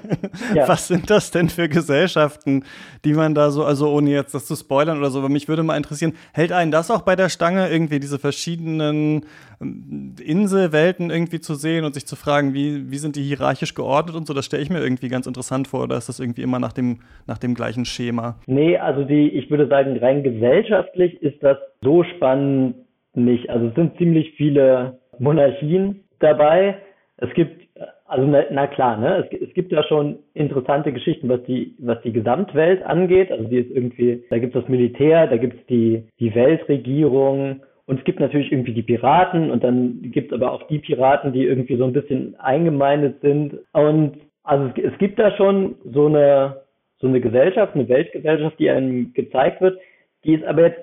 [0.55, 0.67] ja.
[0.67, 2.65] was sind das denn für Gesellschaften,
[3.05, 5.63] die man da so, also ohne jetzt das zu spoilern oder so, aber mich würde
[5.63, 9.27] mal interessieren, hält einen das auch bei der Stange, irgendwie diese verschiedenen
[9.61, 14.17] ähm, Inselwelten irgendwie zu sehen und sich zu fragen, wie, wie sind die hierarchisch geordnet
[14.17, 16.59] und so, das stelle ich mir irgendwie ganz interessant vor, oder ist das irgendwie immer
[16.59, 18.41] nach dem, nach dem gleichen Schema?
[18.47, 22.75] Nee, also die, ich würde sagen, rein gesellschaftlich ist das so spannend
[23.15, 23.51] nicht.
[23.51, 26.77] Also es sind ziemlich viele Monarchien, dabei.
[27.17, 27.69] Es gibt,
[28.07, 32.01] also na, na klar, ne, es, es, gibt ja schon interessante Geschichten, was die, was
[32.03, 33.31] die Gesamtwelt angeht.
[33.31, 37.61] Also die ist irgendwie, da gibt es das Militär, da gibt es die, die Weltregierung
[37.87, 41.33] und es gibt natürlich irgendwie die Piraten und dann gibt es aber auch die Piraten,
[41.33, 43.59] die irgendwie so ein bisschen eingemeindet sind.
[43.73, 46.63] Und also es, es gibt da schon so eine,
[47.01, 49.79] so eine Gesellschaft, eine Weltgesellschaft, die einem gezeigt wird.
[50.25, 50.81] Die ist aber jetzt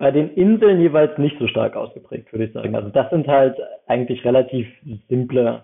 [0.00, 2.74] bei den Inseln jeweils nicht so stark ausgeprägt, würde ich sagen.
[2.74, 4.66] Also das sind halt eigentlich relativ
[5.10, 5.60] simple,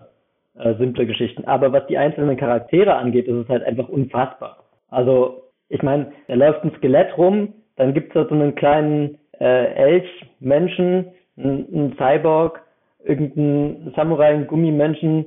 [0.59, 1.43] äh, simple Geschichten.
[1.45, 4.63] Aber was die einzelnen Charaktere angeht, ist es halt einfach unfassbar.
[4.89, 9.17] Also ich meine, da läuft ein Skelett rum, dann gibt es da so einen kleinen
[9.39, 12.61] äh, Elch-Menschen, einen Cyborg,
[13.03, 15.25] irgendeinen Samurai, einen Gummimenschen.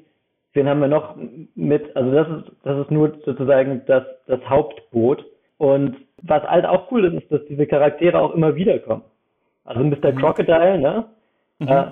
[0.53, 1.17] Wen haben wir noch
[1.57, 1.97] mit?
[1.97, 5.25] Also das ist, das ist nur sozusagen das, das Hauptboot.
[5.61, 9.03] Und was halt auch cool ist, ist, dass diese Charaktere auch immer wiederkommen.
[9.65, 10.11] Also Mr.
[10.11, 10.17] Mhm.
[10.17, 11.05] Crocodile, ne?
[11.59, 11.69] Mhm.
[11.69, 11.85] Äh,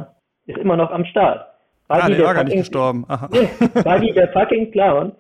[0.47, 1.47] ist immer noch am Start.
[1.87, 3.05] Buggy, ah, der, war gar nicht gestorben.
[3.09, 3.27] Aha.
[3.27, 5.13] Buggy, der fucking Clown,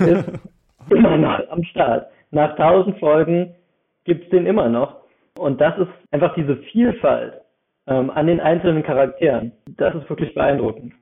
[0.00, 0.24] ist
[0.90, 2.08] immer noch am Start.
[2.30, 3.54] Nach tausend Folgen
[4.04, 4.96] gibt's den immer noch.
[5.38, 7.40] Und das ist einfach diese Vielfalt
[7.86, 9.52] ähm, an den einzelnen Charakteren.
[9.78, 10.92] Das ist wirklich beeindruckend.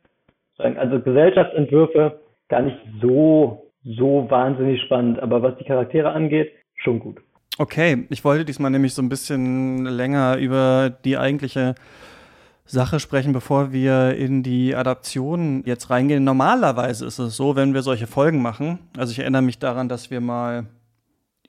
[0.58, 6.52] Also Gesellschaftsentwürfe gar nicht so, so wahnsinnig spannend, aber was die Charaktere angeht,
[6.82, 7.22] schon gut.
[7.58, 11.74] Okay, ich wollte diesmal nämlich so ein bisschen länger über die eigentliche
[12.64, 16.24] Sache sprechen, bevor wir in die Adaption jetzt reingehen.
[16.24, 20.10] Normalerweise ist es so, wenn wir solche Folgen machen, also ich erinnere mich daran, dass
[20.10, 20.66] wir mal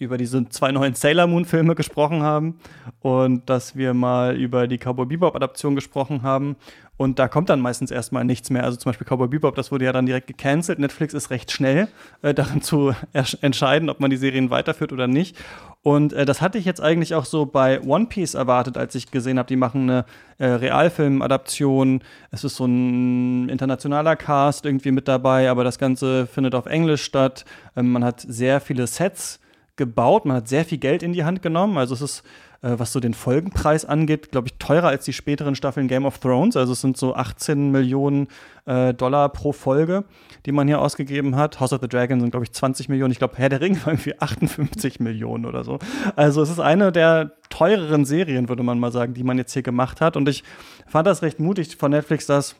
[0.03, 2.59] über diese zwei neuen Sailor Moon Filme gesprochen haben
[3.01, 6.55] und dass wir mal über die Cowboy Bebop Adaption gesprochen haben
[6.95, 8.63] und da kommt dann meistens erstmal nichts mehr.
[8.63, 10.77] Also zum Beispiel Cowboy Bebop, das wurde ja dann direkt gecancelt.
[10.77, 11.87] Netflix ist recht schnell
[12.21, 12.93] äh, darin zu
[13.41, 15.35] entscheiden, ob man die Serien weiterführt oder nicht.
[15.81, 19.09] Und äh, das hatte ich jetzt eigentlich auch so bei One Piece erwartet, als ich
[19.09, 20.05] gesehen habe, die machen eine
[20.37, 22.03] äh, Realfilm-Adaption.
[22.29, 27.03] Es ist so ein internationaler Cast irgendwie mit dabei, aber das Ganze findet auf Englisch
[27.03, 27.43] statt.
[27.75, 29.39] Ähm, man hat sehr viele Sets
[29.75, 31.77] gebaut, man hat sehr viel Geld in die Hand genommen.
[31.77, 32.23] Also es ist,
[32.61, 36.19] äh, was so den Folgenpreis angeht, glaube ich, teurer als die späteren Staffeln Game of
[36.19, 36.55] Thrones.
[36.55, 38.27] Also es sind so 18 Millionen
[38.65, 40.05] äh, Dollar pro Folge,
[40.45, 41.59] die man hier ausgegeben hat.
[41.59, 43.11] House of the Dragon sind, glaube ich, 20 Millionen.
[43.11, 45.79] Ich glaube, Herr der Ring war irgendwie 58 Millionen oder so.
[46.15, 49.63] Also es ist eine der teureren Serien, würde man mal sagen, die man jetzt hier
[49.63, 50.15] gemacht hat.
[50.15, 50.43] Und ich
[50.87, 52.55] fand das recht mutig von Netflix, das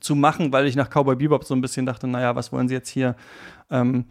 [0.00, 2.74] zu machen, weil ich nach Cowboy Bebop so ein bisschen dachte, naja, was wollen sie
[2.74, 3.16] jetzt hier
[3.70, 4.04] ähm,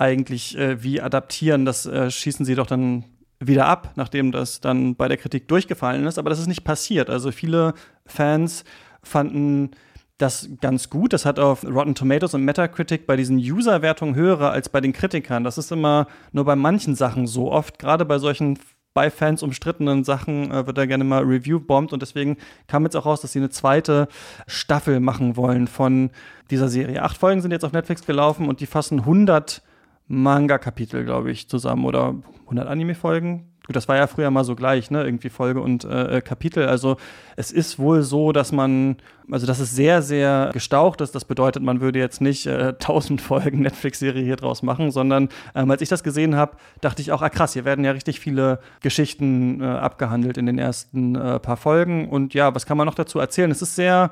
[0.00, 1.64] eigentlich äh, wie adaptieren?
[1.64, 3.04] Das äh, schießen sie doch dann
[3.38, 6.18] wieder ab, nachdem das dann bei der Kritik durchgefallen ist.
[6.18, 7.10] Aber das ist nicht passiert.
[7.10, 7.74] Also viele
[8.06, 8.64] Fans
[9.02, 9.70] fanden
[10.18, 11.12] das ganz gut.
[11.12, 15.44] Das hat auf Rotten Tomatoes und Metacritic bei diesen User-Wertungen höhere als bei den Kritikern.
[15.44, 17.50] Das ist immer nur bei manchen Sachen so.
[17.50, 18.58] Oft, gerade bei solchen
[18.92, 22.36] bei Fans umstrittenen Sachen äh, wird da gerne mal Review-bombt und deswegen
[22.66, 24.08] kam jetzt auch raus, dass sie eine zweite
[24.48, 26.10] Staffel machen wollen von
[26.50, 27.02] dieser Serie.
[27.02, 29.62] Acht Folgen sind jetzt auf Netflix gelaufen und die fassen 100
[30.10, 33.46] Manga-Kapitel, glaube ich, zusammen oder 100 Anime-Folgen.
[33.64, 35.04] Gut, das war ja früher mal so gleich, ne?
[35.04, 36.66] Irgendwie Folge und äh, äh, Kapitel.
[36.66, 36.96] Also
[37.36, 38.96] es ist wohl so, dass man,
[39.30, 41.14] also dass es sehr, sehr gestaucht ist.
[41.14, 45.70] Das bedeutet, man würde jetzt nicht äh, 1000 Folgen Netflix-Serie hier draus machen, sondern ähm,
[45.70, 48.58] als ich das gesehen habe, dachte ich auch, ah krass, hier werden ja richtig viele
[48.80, 52.08] Geschichten äh, abgehandelt in den ersten äh, paar Folgen.
[52.08, 53.52] Und ja, was kann man noch dazu erzählen?
[53.52, 54.10] Es ist sehr,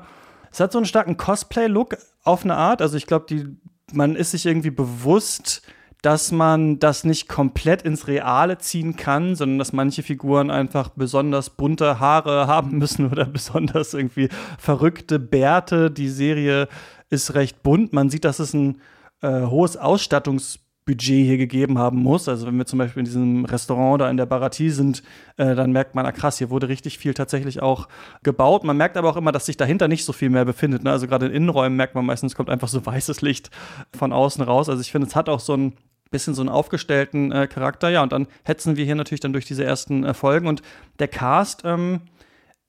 [0.49, 2.81] es hat so einen starken Cosplay-Look auf eine Art.
[2.81, 3.57] Also ich glaube, die,
[3.91, 5.63] man ist sich irgendwie bewusst,
[6.01, 11.49] dass man das nicht komplett ins Reale ziehen kann, sondern dass manche Figuren einfach besonders
[11.49, 15.91] bunte Haare haben müssen oder besonders irgendwie verrückte Bärte.
[15.91, 16.67] Die Serie
[17.09, 17.91] ist recht bunt.
[17.91, 18.81] Man sieht, dass es ein
[19.21, 20.59] äh, hohes Ausstattungs
[20.89, 22.27] Budget hier gegeben haben muss.
[22.27, 25.03] Also wenn wir zum Beispiel in diesem Restaurant da in der Baratie sind,
[25.37, 27.87] äh, dann merkt man, ah krass, hier wurde richtig viel tatsächlich auch
[28.23, 28.63] gebaut.
[28.63, 30.83] Man merkt aber auch immer, dass sich dahinter nicht so viel mehr befindet.
[30.83, 30.89] Ne?
[30.89, 33.51] Also gerade in Innenräumen merkt man meistens, kommt einfach so weißes Licht
[33.95, 34.67] von außen raus.
[34.67, 35.73] Also ich finde, es hat auch so ein
[36.11, 37.89] bisschen so einen aufgestellten äh, Charakter.
[37.89, 40.47] Ja, und dann hetzen wir hier natürlich dann durch diese ersten äh, Folgen.
[40.47, 40.61] Und
[40.99, 42.01] der Cast, ähm,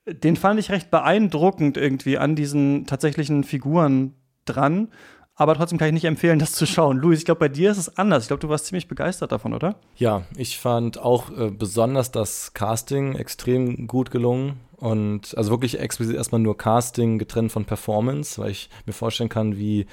[0.07, 4.89] den fand ich recht beeindruckend irgendwie an diesen tatsächlichen Figuren dran.
[5.35, 6.99] Aber trotzdem kann ich nicht empfehlen, das zu schauen.
[6.99, 8.25] Luis, ich glaube, bei dir ist es anders.
[8.25, 9.77] Ich glaube, du warst ziemlich begeistert davon, oder?
[9.97, 14.61] Ja, ich fand auch äh, besonders das Casting extrem gut gelungen.
[14.77, 19.57] Und also wirklich explizit erstmal nur Casting getrennt von Performance, weil ich mir vorstellen kann,
[19.57, 19.87] wie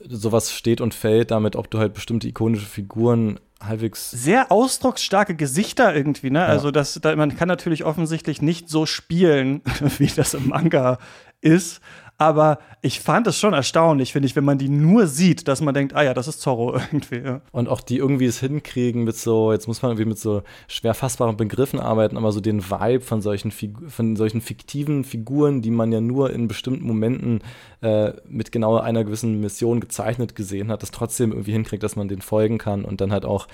[0.00, 4.10] sowas steht und fällt damit, ob du halt bestimmte ikonische Figuren halbwegs.
[4.10, 6.40] Sehr ausdrucksstarke Gesichter irgendwie, ne?
[6.40, 6.46] Ja.
[6.46, 9.62] Also, das, da, man kann natürlich offensichtlich nicht so spielen,
[9.98, 10.98] wie das im Manga
[11.40, 11.80] ist.
[12.20, 15.72] Aber ich fand es schon erstaunlich, finde ich, wenn man die nur sieht, dass man
[15.72, 17.20] denkt, ah ja, das ist Zorro irgendwie.
[17.20, 17.40] Ja.
[17.52, 20.94] Und auch die irgendwie es hinkriegen mit so, jetzt muss man irgendwie mit so schwer
[20.94, 25.70] fassbaren Begriffen arbeiten, aber so den Vibe von solchen, Figu von solchen fiktiven Figuren, die
[25.70, 27.40] man ja nur in bestimmten Momenten
[27.82, 32.08] äh, mit genau einer gewissen Mission gezeichnet gesehen hat, das trotzdem irgendwie hinkriegt, dass man
[32.08, 33.46] den folgen kann und dann halt auch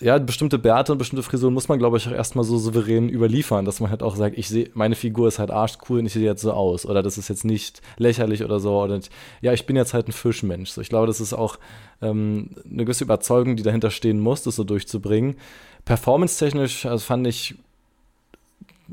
[0.00, 3.64] ja, bestimmte Bärte und bestimmte Frisuren muss man, glaube ich, auch erstmal so souverän überliefern,
[3.64, 6.24] dass man halt auch sagt, ich sehe, meine Figur ist halt arschcool und ich sehe
[6.24, 6.86] jetzt so aus.
[6.86, 8.80] Oder das ist jetzt nicht lächerlich oder so.
[8.80, 9.00] Oder
[9.40, 10.70] ja, ich bin jetzt halt ein Fischmensch.
[10.70, 11.58] So, ich glaube, das ist auch
[12.00, 15.36] ähm, eine gewisse Überzeugung, die dahinter stehen muss, das so durchzubringen.
[15.84, 17.56] Performance-technisch also fand ich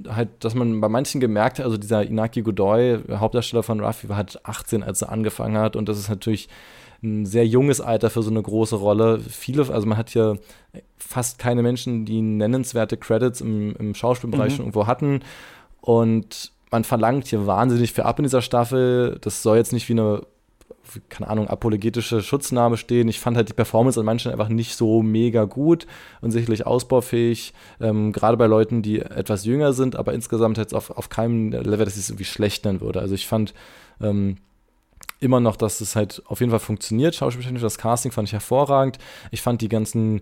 [0.07, 4.17] halt, dass man bei manchen gemerkt hat, also dieser Inaki Godoy, Hauptdarsteller von Ruffy, war
[4.17, 5.75] halt 18, als er angefangen hat.
[5.75, 6.49] Und das ist natürlich
[7.03, 9.19] ein sehr junges Alter für so eine große Rolle.
[9.19, 10.39] Viele, also man hat hier
[10.97, 14.59] fast keine Menschen, die nennenswerte Credits im, im Schauspielbereich mhm.
[14.59, 15.21] irgendwo hatten.
[15.81, 19.17] Und man verlangt hier wahnsinnig viel ab in dieser Staffel.
[19.21, 20.23] Das soll jetzt nicht wie eine,
[21.09, 23.07] keine Ahnung, apologetische Schutznahme stehen.
[23.07, 25.85] Ich fand halt die Performance an manchen einfach nicht so mega gut
[26.21, 27.53] und sicherlich ausbaufähig.
[27.79, 31.85] Ähm, gerade bei Leuten, die etwas jünger sind, aber insgesamt jetzt auf, auf keinem Level,
[31.85, 32.99] dass ich es irgendwie schlecht nennen würde.
[32.99, 33.53] Also ich fand,
[34.01, 34.37] ähm,
[35.19, 37.15] immer noch, dass es halt auf jeden Fall funktioniert.
[37.15, 38.97] Schauspieltechnisch, das Casting fand ich hervorragend.
[39.31, 40.21] Ich fand die ganzen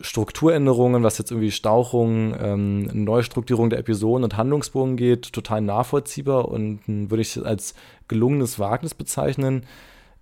[0.00, 6.80] Strukturänderungen, was jetzt irgendwie Stauchung, ähm, Neustrukturierung der Episoden und Handlungsbogen geht, total nachvollziehbar und
[6.86, 7.74] hm, würde ich als
[8.08, 9.66] gelungenes Wagnis bezeichnen.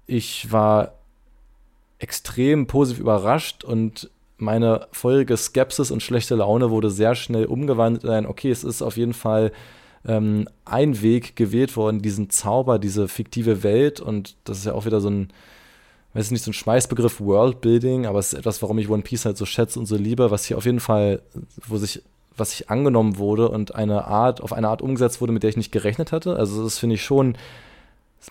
[0.06, 0.94] Ich war
[1.98, 8.26] extrem positiv überrascht und meine feurige Skepsis und schlechte Laune wurde sehr schnell umgewandelt in
[8.26, 9.52] okay, es ist auf jeden Fall
[10.06, 14.86] ähm, ein Weg gewählt worden, diesen Zauber, diese fiktive Welt und das ist ja auch
[14.86, 15.28] wieder so ein,
[16.14, 19.36] weiß nicht, so ein Schmeißbegriff Worldbuilding, aber es ist etwas, warum ich One Piece halt
[19.36, 21.22] so schätze und so liebe, was hier auf jeden Fall,
[21.66, 22.02] wo sich,
[22.36, 25.56] was sich angenommen wurde und eine Art, auf eine Art umgesetzt wurde, mit der ich
[25.56, 26.36] nicht gerechnet hatte.
[26.36, 27.36] Also das finde ich schon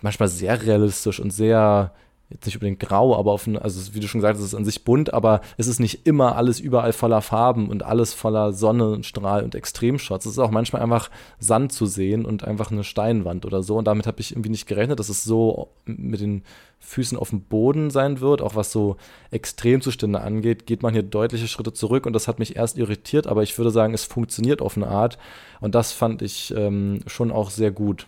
[0.01, 1.91] manchmal sehr realistisch und sehr
[2.29, 4.57] jetzt nicht unbedingt grau, aber auf ein, also wie du schon gesagt hast, es ist
[4.57, 8.51] an sich bunt, aber es ist nicht immer alles überall voller Farben und alles voller
[8.51, 10.25] Sonnenstrahl und Extremshots.
[10.25, 11.09] Es ist auch manchmal einfach
[11.39, 13.77] Sand zu sehen und einfach eine Steinwand oder so.
[13.77, 16.43] Und damit habe ich irgendwie nicht gerechnet, dass es so mit den
[16.79, 18.41] Füßen auf dem Boden sein wird.
[18.41, 18.97] Auch was so
[19.31, 23.41] Extremzustände angeht, geht man hier deutliche Schritte zurück und das hat mich erst irritiert, aber
[23.41, 25.17] ich würde sagen, es funktioniert auf eine Art
[25.61, 28.05] und das fand ich ähm, schon auch sehr gut.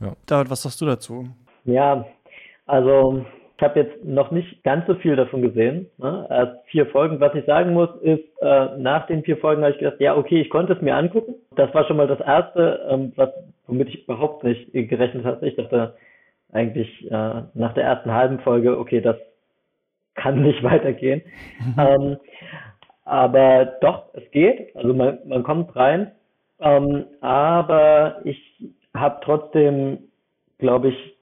[0.00, 0.12] Ja.
[0.26, 1.28] David, was sagst du dazu?
[1.64, 2.06] Ja,
[2.66, 3.24] also
[3.56, 5.88] ich habe jetzt noch nicht ganz so viel davon gesehen.
[5.96, 6.26] Ne?
[6.28, 7.20] Erst vier Folgen.
[7.20, 10.40] Was ich sagen muss, ist, äh, nach den vier Folgen habe ich gedacht, ja, okay,
[10.42, 11.36] ich konnte es mir angucken.
[11.56, 13.30] Das war schon mal das Erste, ähm, was,
[13.66, 15.46] womit ich überhaupt nicht gerechnet hatte.
[15.46, 15.94] Ich dachte
[16.52, 19.16] eigentlich äh, nach der ersten halben Folge, okay, das
[20.14, 21.22] kann nicht weitergehen.
[21.78, 22.18] ähm,
[23.06, 24.76] aber doch, es geht.
[24.76, 26.12] Also man, man kommt rein.
[26.60, 28.38] Ähm, aber ich
[28.94, 29.98] habe trotzdem,
[30.58, 31.15] glaube ich,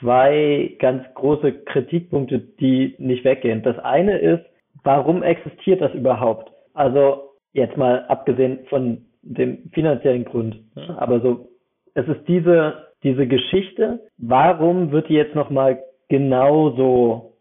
[0.00, 3.62] zwei ganz große Kritikpunkte, die nicht weggehen.
[3.62, 4.44] Das eine ist,
[4.82, 6.50] warum existiert das überhaupt?
[6.74, 10.56] Also jetzt mal abgesehen von dem finanziellen Grund,
[10.96, 11.48] aber so,
[11.94, 17.34] es ist diese, diese Geschichte, warum wird die jetzt nochmal genauso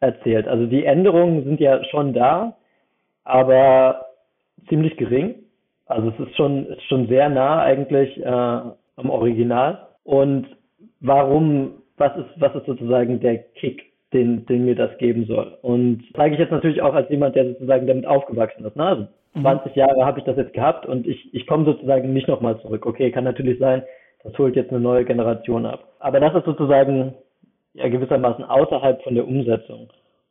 [0.00, 0.46] erzählt?
[0.46, 2.56] Also die Änderungen sind ja schon da,
[3.24, 4.06] aber
[4.68, 5.36] ziemlich gering.
[5.86, 9.88] Also es ist schon, ist schon sehr nah eigentlich äh, am Original.
[10.04, 10.46] Und
[11.00, 15.56] warum was ist, was ist sozusagen der Kick, den, den mir das geben soll.
[15.62, 18.76] Und sage ich jetzt natürlich auch als jemand, der sozusagen damit aufgewachsen ist.
[18.76, 18.84] Ne?
[18.84, 19.06] Also
[19.40, 19.78] 20 mhm.
[19.78, 22.84] Jahre habe ich das jetzt gehabt und ich, ich komme sozusagen nicht nochmal zurück.
[22.84, 23.82] Okay, kann natürlich sein,
[24.24, 25.92] das holt jetzt eine neue Generation ab.
[26.00, 27.14] Aber das ist sozusagen
[27.74, 29.88] ja gewissermaßen außerhalb von der Umsetzung.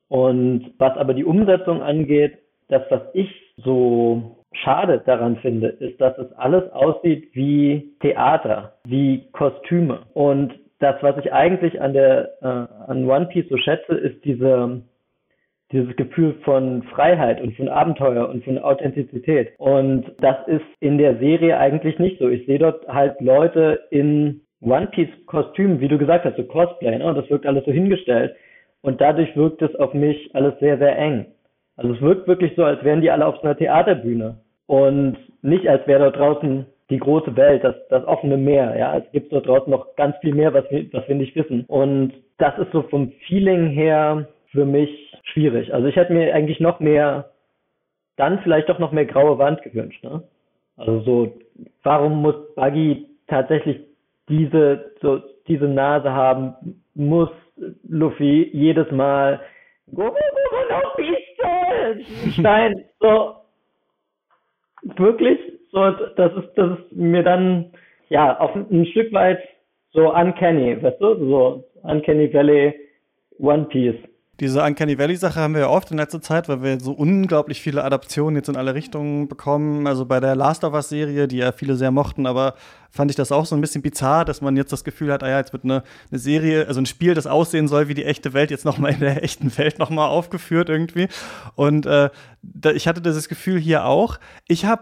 [0.09, 6.17] Und was aber die Umsetzung angeht, das, was ich so schade daran finde, ist, dass
[6.17, 10.01] es alles aussieht wie Theater, wie Kostüme.
[10.13, 14.81] Und das, was ich eigentlich an der äh, an One Piece so schätze, ist diese
[15.71, 19.53] dieses Gefühl von Freiheit und von Abenteuer und von Authentizität.
[19.57, 22.27] Und das ist in der Serie eigentlich nicht so.
[22.27, 26.97] Ich sehe dort halt Leute in One Piece Kostümen, wie du gesagt hast, so Cosplay,
[26.97, 27.05] ne?
[27.05, 28.35] Und das wirkt alles so hingestellt.
[28.81, 31.27] Und dadurch wirkt es auf mich alles sehr, sehr eng.
[31.77, 34.37] Also es wirkt wirklich so, als wären die alle auf so einer Theaterbühne.
[34.67, 38.75] Und nicht, als wäre dort draußen die große Welt, das, das offene Meer.
[38.77, 41.63] Ja, es gibt dort draußen noch ganz viel mehr, was wir, was wir nicht wissen.
[41.67, 44.89] Und das ist so vom Feeling her für mich
[45.23, 45.73] schwierig.
[45.73, 47.31] Also ich hätte mir eigentlich noch mehr,
[48.17, 50.03] dann vielleicht doch noch mehr graue Wand gewünscht.
[50.03, 50.21] Ne?
[50.75, 51.33] Also so,
[51.83, 53.79] warum muss Buggy tatsächlich
[54.27, 56.75] diese, so, diese Nase haben?
[56.93, 57.29] Muss
[57.87, 59.39] Luffy jedes Mal
[59.93, 60.13] go, no,
[62.33, 63.35] Stein, so,
[64.97, 65.39] wirklich
[65.71, 67.71] so, das ist, das ist mir dann,
[68.09, 69.39] ja, auf ein Stück weit
[69.93, 72.73] so uncanny, weißt du, so uncanny Valley
[73.39, 73.95] One Piece.
[74.41, 77.83] Diese Uncanny Valley-Sache haben wir ja oft in letzter Zeit, weil wir so unglaublich viele
[77.83, 79.85] Adaptionen jetzt in alle Richtungen bekommen.
[79.85, 82.55] Also bei der Last of Us-Serie, die ja viele sehr mochten, aber
[82.89, 85.29] fand ich das auch so ein bisschen bizarr, dass man jetzt das Gefühl hat, ah
[85.29, 88.33] ja, jetzt wird eine, eine Serie, also ein Spiel, das aussehen soll wie die echte
[88.33, 91.07] Welt, jetzt nochmal in der echten Welt nochmal aufgeführt irgendwie.
[91.53, 92.09] Und äh,
[92.41, 94.17] da, ich hatte dieses Gefühl hier auch.
[94.47, 94.81] Ich habe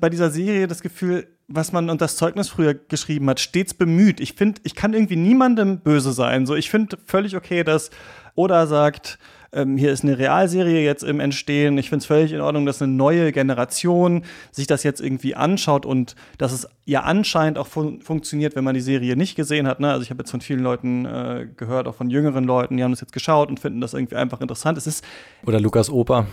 [0.00, 4.20] bei dieser Serie das Gefühl, was man und das Zeugnis früher geschrieben hat, stets bemüht.
[4.20, 6.46] Ich finde, ich kann irgendwie niemandem böse sein.
[6.46, 7.90] So, ich finde völlig okay, dass
[8.34, 9.18] Oda sagt,
[9.52, 11.78] ähm, hier ist eine Realserie jetzt im Entstehen.
[11.78, 15.86] Ich finde es völlig in Ordnung, dass eine neue Generation sich das jetzt irgendwie anschaut
[15.86, 19.78] und dass es ja anscheinend auch fun funktioniert, wenn man die Serie nicht gesehen hat.
[19.78, 19.90] Ne?
[19.90, 22.92] Also ich habe jetzt von vielen Leuten äh, gehört, auch von jüngeren Leuten, die haben
[22.92, 24.76] das jetzt geschaut und finden das irgendwie einfach interessant.
[24.78, 25.04] Es ist
[25.46, 26.26] Oder Lukas Opa.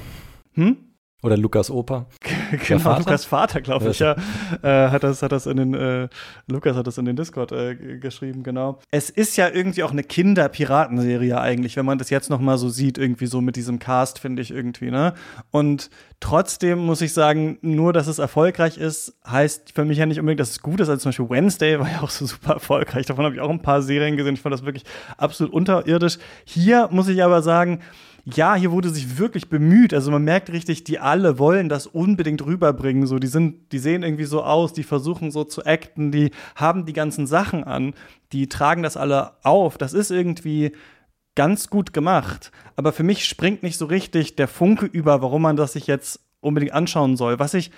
[0.54, 0.78] Hm?
[1.21, 2.08] Oder Lukas Opa.
[2.67, 2.99] genau, Vater?
[2.99, 4.15] Lukas Vater, glaube ich, ja.
[4.61, 6.07] Äh, hat, das, hat das in den, äh,
[6.47, 8.79] Lukas hat das in den Discord äh, geschrieben, genau.
[8.91, 12.69] Es ist ja irgendwie auch eine Kinder-Piratenserie eigentlich, wenn man das jetzt noch mal so
[12.69, 15.13] sieht, irgendwie so mit diesem Cast, finde ich irgendwie, ne?
[15.51, 15.89] Und
[16.19, 20.39] trotzdem muss ich sagen, nur, dass es erfolgreich ist, heißt für mich ja nicht unbedingt,
[20.39, 20.89] dass es gut ist.
[20.89, 23.06] Also zum Beispiel Wednesday war ja auch so super erfolgreich.
[23.06, 24.35] Davon habe ich auch ein paar Serien gesehen.
[24.35, 24.85] Ich fand das wirklich
[25.17, 26.17] absolut unterirdisch.
[26.45, 27.81] Hier muss ich aber sagen,
[28.26, 29.94] ja, hier wurde sich wirklich bemüht.
[29.94, 33.06] Also man merkt richtig, die alle wollen das unbedingt rüberbringen.
[33.06, 36.86] So, die sind, die sehen irgendwie so aus, die versuchen so zu acten, die haben
[36.86, 37.94] die ganzen Sachen an,
[38.32, 39.78] die tragen das alle auf.
[39.78, 40.71] Das ist irgendwie
[41.36, 42.52] ganz gut gemacht.
[42.78, 46.21] Aber für mich springt nicht so richtig der Funke über, warum man das sich jetzt
[46.40, 47.40] unbedingt anschauen soll.
[47.40, 47.71] Was ich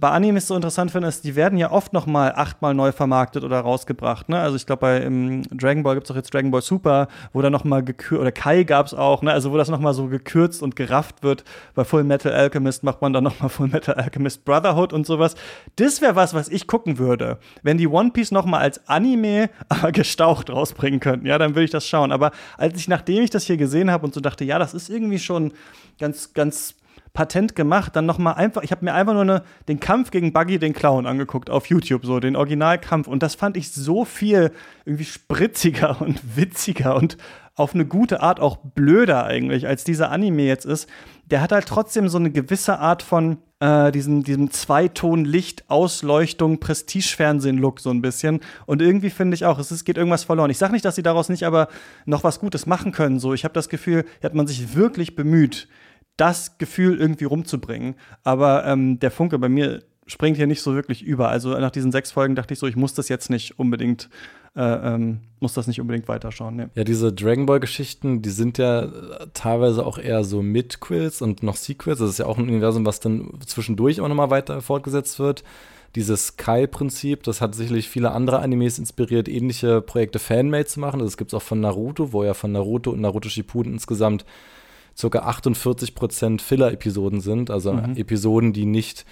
[0.00, 3.44] bei Animes so interessant finde, ist, die werden ja oft noch mal achtmal neu vermarktet
[3.44, 4.28] oder rausgebracht.
[4.28, 4.40] Ne?
[4.40, 7.42] Also ich glaube, bei im Dragon Ball gibt es auch jetzt Dragon Ball Super, wo
[7.42, 9.30] dann noch mal gekürzt, oder Kai gab es auch, ne?
[9.30, 11.44] also wo das noch mal so gekürzt und gerafft wird.
[11.74, 15.34] Bei Full Metal Alchemist macht man dann noch mal Full Metal Alchemist Brotherhood und sowas.
[15.76, 17.38] Das wäre was, was ich gucken würde.
[17.62, 19.50] Wenn die One Piece noch mal als Anime,
[19.92, 22.10] gestaucht rausbringen könnten, ja, dann würde ich das schauen.
[22.10, 24.88] Aber als ich, nachdem ich das hier gesehen habe und so dachte, ja, das ist
[24.88, 25.52] irgendwie schon
[25.98, 26.74] ganz, ganz
[27.12, 30.32] patent gemacht, dann noch mal einfach, ich habe mir einfach nur eine, den Kampf gegen
[30.32, 34.52] Buggy den Clown angeguckt auf YouTube, so den Originalkampf und das fand ich so viel
[34.84, 37.16] irgendwie spritziger und witziger und
[37.56, 40.88] auf eine gute Art auch blöder eigentlich, als dieser Anime jetzt ist.
[41.26, 47.90] Der hat halt trotzdem so eine gewisse Art von äh, diesem, diesem Zweiton-Licht-Ausleuchtung, Prestige-Fernsehen-Look so
[47.90, 48.40] ein bisschen.
[48.64, 50.50] Und irgendwie finde ich auch, es ist, geht irgendwas verloren.
[50.50, 51.68] Ich sage nicht, dass sie daraus nicht aber
[52.06, 53.20] noch was Gutes machen können.
[53.20, 55.68] So, ich habe das Gefühl, hier hat man sich wirklich bemüht
[56.20, 57.94] das Gefühl irgendwie rumzubringen.
[58.24, 61.28] Aber ähm, der Funke bei mir springt hier nicht so wirklich über.
[61.28, 64.10] Also nach diesen sechs Folgen dachte ich so, ich muss das jetzt nicht unbedingt,
[64.56, 66.56] äh, ähm, muss das nicht unbedingt weiterschauen.
[66.56, 66.66] Nee.
[66.74, 68.90] Ja, diese Dragon Ball-Geschichten, die sind ja äh,
[69.32, 72.00] teilweise auch eher so Midquels und noch Sequels.
[72.00, 75.44] Das ist ja auch ein Universum, was dann zwischendurch immer noch mal weiter fortgesetzt wird.
[75.94, 81.00] Dieses Kai-Prinzip, das hat sicherlich viele andere Animes inspiriert, ähnliche Projekte Fanmade zu machen.
[81.00, 84.24] Das gibt es auch von Naruto, wo ja von Naruto und Naruto Shippuden insgesamt
[85.00, 85.30] ca.
[85.30, 87.96] 48% Filler-Episoden sind, also mhm.
[87.96, 89.04] Episoden, die nicht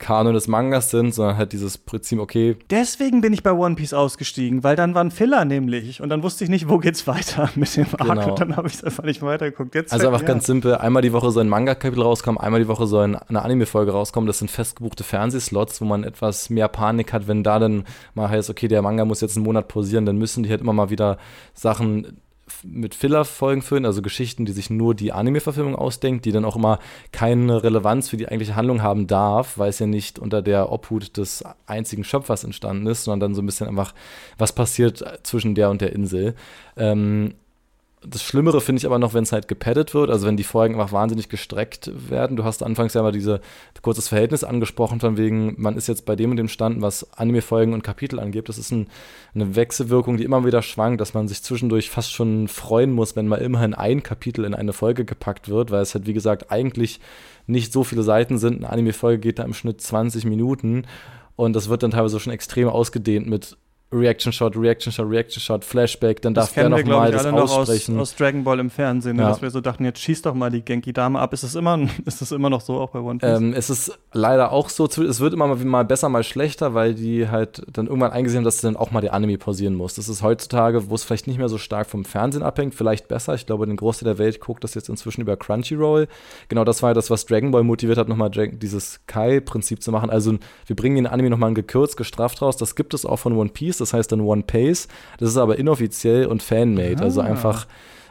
[0.00, 2.56] Kanon des Mangas sind, sondern halt dieses Prinzip, okay.
[2.70, 6.42] Deswegen bin ich bei One Piece ausgestiegen, weil dann waren Filler nämlich und dann wusste
[6.42, 8.30] ich nicht, wo geht's weiter mit dem Arc genau.
[8.30, 9.74] und dann habe ich es einfach nicht weitergeguckt.
[9.74, 12.86] Jetzt also einfach ganz simpel, einmal die Woche soll ein Manga-Kapitel rauskommen, einmal die Woche
[12.86, 14.26] soll eine Anime-Folge rauskommen.
[14.26, 17.84] Das sind festgebuchte Fernsehslots, wo man etwas mehr Panik hat, wenn da dann
[18.14, 20.72] mal heißt, okay, der Manga muss jetzt einen Monat pausieren, dann müssen die halt immer
[20.72, 21.18] mal wieder
[21.52, 22.16] Sachen
[22.64, 26.78] mit Filler-Folgen füllen, also Geschichten, die sich nur die Anime-Verfilmung ausdenkt, die dann auch immer
[27.12, 31.16] keine Relevanz für die eigentliche Handlung haben darf, weil es ja nicht unter der Obhut
[31.16, 33.94] des einzigen Schöpfers entstanden ist, sondern dann so ein bisschen einfach,
[34.38, 36.34] was passiert zwischen der und der Insel.
[36.76, 37.34] Ähm,
[38.02, 40.74] das Schlimmere finde ich aber noch, wenn es halt gepaddet wird, also wenn die Folgen
[40.74, 42.36] einfach wahnsinnig gestreckt werden.
[42.36, 43.40] Du hast anfangs ja mal dieses
[43.82, 47.74] kurzes Verhältnis angesprochen, von wegen, man ist jetzt bei dem und dem Stand, was Anime-Folgen
[47.74, 48.48] und Kapitel angeht.
[48.48, 48.88] Das ist ein,
[49.34, 53.28] eine Wechselwirkung, die immer wieder schwankt, dass man sich zwischendurch fast schon freuen muss, wenn
[53.28, 57.00] mal immerhin ein Kapitel in eine Folge gepackt wird, weil es halt, wie gesagt, eigentlich
[57.46, 58.56] nicht so viele Seiten sind.
[58.56, 60.86] Eine Anime-Folge geht da im Schnitt 20 Minuten
[61.36, 63.58] und das wird dann teilweise schon extrem ausgedehnt mit
[63.92, 67.96] Reaction Shot, Reaction Shot, Reaction Shot, Flashback, dann darf der noch wir, mal das aussprechen.
[67.96, 69.22] Noch aus, aus Dragon Ball im Fernsehen, ne?
[69.22, 69.28] ja.
[69.28, 71.32] dass wir so dachten, jetzt schieß doch mal die Genki Dame ab.
[71.32, 73.38] Ist das immer, ist das immer noch so auch bei One Piece?
[73.38, 77.28] Ähm, es ist leider auch so, es wird immer mal besser, mal schlechter, weil die
[77.28, 79.98] halt dann irgendwann eingesehen haben, dass du dann auch mal die Anime pausieren musst.
[79.98, 83.34] Das ist heutzutage, wo es vielleicht nicht mehr so stark vom Fernsehen abhängt, vielleicht besser.
[83.34, 86.06] Ich glaube, den Großteil der Welt guckt das jetzt inzwischen über Crunchyroll.
[86.48, 90.10] Genau das war das, was Dragon Ball motiviert hat, nochmal dieses Kai-Prinzip zu machen.
[90.10, 92.56] Also wir bringen den Anime nochmal gekürzt, gestrafft raus.
[92.56, 94.88] Das gibt es auch von One Piece, das heißt dann One Pace.
[95.18, 96.96] Das ist aber inoffiziell und fanmade.
[97.00, 97.04] Ah.
[97.04, 97.66] Also einfach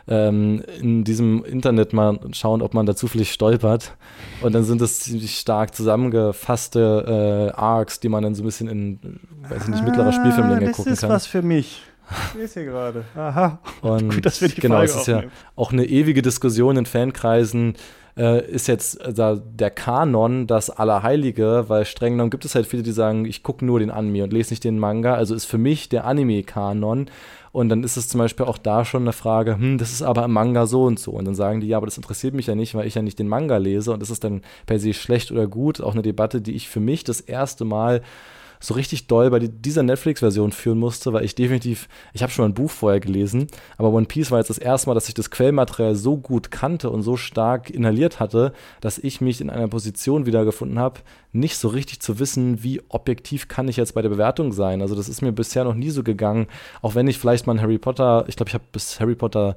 [0.10, 3.96] ähm, in diesem Internet mal schauen, ob man da zufällig stolpert.
[4.42, 8.68] Und dann sind das ziemlich stark zusammengefasste äh, Arcs, die man dann so ein bisschen
[8.68, 10.94] in, weiß ich nicht, mittlerer Spielfilmlänge ah, gucken kann.
[10.94, 11.84] Das ist was für mich.
[12.10, 13.06] Ich lese hier gerade.
[13.16, 13.60] Aha.
[13.82, 15.22] Und Gut, dass wir die genau, Frage es ist aufnehmen.
[15.24, 17.76] ja auch eine ewige Diskussion in Fankreisen,
[18.18, 22.84] äh, ist jetzt äh, der Kanon das Allerheilige, weil streng genommen gibt es halt viele,
[22.84, 25.14] die sagen, ich gucke nur den Anime und lese nicht den Manga.
[25.14, 27.10] Also ist für mich der Anime-Kanon.
[27.52, 30.26] Und dann ist es zum Beispiel auch da schon eine Frage, hm, das ist aber
[30.26, 31.12] im Manga so und so.
[31.12, 33.18] Und dann sagen die, ja, aber das interessiert mich ja nicht, weil ich ja nicht
[33.18, 33.92] den Manga lese.
[33.94, 35.82] Und das ist dann per se schlecht oder gut.
[35.82, 38.02] Auch eine Debatte, die ich für mich das erste Mal
[38.60, 42.50] so richtig doll bei dieser Netflix-Version führen musste, weil ich definitiv, ich habe schon mal
[42.50, 43.48] ein Buch vorher gelesen,
[43.78, 46.90] aber One Piece war jetzt das erste Mal, dass ich das Quellmaterial so gut kannte
[46.90, 51.00] und so stark inhaliert hatte, dass ich mich in einer Position wiedergefunden habe,
[51.32, 54.82] nicht so richtig zu wissen, wie objektiv kann ich jetzt bei der Bewertung sein.
[54.82, 56.48] Also das ist mir bisher noch nie so gegangen,
[56.82, 59.56] auch wenn ich vielleicht mal Harry Potter, ich glaube, ich habe bis Harry Potter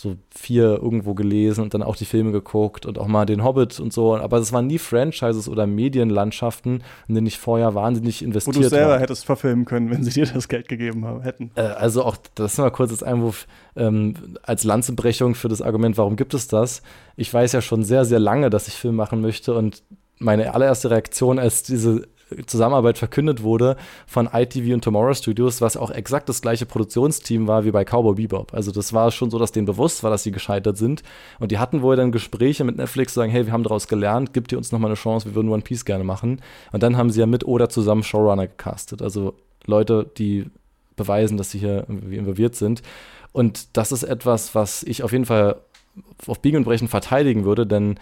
[0.00, 3.78] so vier irgendwo gelesen und dann auch die Filme geguckt und auch mal den Hobbit
[3.80, 4.16] und so.
[4.16, 8.64] Aber es waren nie Franchises oder Medienlandschaften, in denen ich vorher wahnsinnig investiert habe.
[8.64, 9.00] Wo du selber war.
[9.00, 11.50] hättest verfilmen können, wenn sie dir das Geld gegeben haben, hätten.
[11.54, 13.46] Äh, also auch, das ist mal kurz als Einwurf,
[13.76, 16.80] ähm, als Lanzebrechung für das Argument, warum gibt es das?
[17.16, 19.82] Ich weiß ja schon sehr, sehr lange, dass ich Film machen möchte und
[20.18, 22.08] meine allererste Reaktion, als diese
[22.46, 23.76] Zusammenarbeit verkündet wurde
[24.06, 28.14] von ITV und Tomorrow Studios, was auch exakt das gleiche Produktionsteam war wie bei Cowboy
[28.14, 28.54] Bebop.
[28.54, 31.02] Also das war schon so, dass denen bewusst war, dass sie gescheitert sind.
[31.38, 34.52] Und die hatten wohl dann Gespräche mit Netflix, sagen, hey, wir haben daraus gelernt, gibt
[34.52, 36.40] ihr uns nochmal eine Chance, wir würden One Piece gerne machen.
[36.72, 39.02] Und dann haben sie ja mit oder zusammen Showrunner gecastet.
[39.02, 39.34] Also
[39.66, 40.46] Leute, die
[40.96, 42.82] beweisen, dass sie hier involviert sind.
[43.32, 45.56] Und das ist etwas, was ich auf jeden Fall
[46.26, 47.98] auf Biegen und Brechen verteidigen würde, denn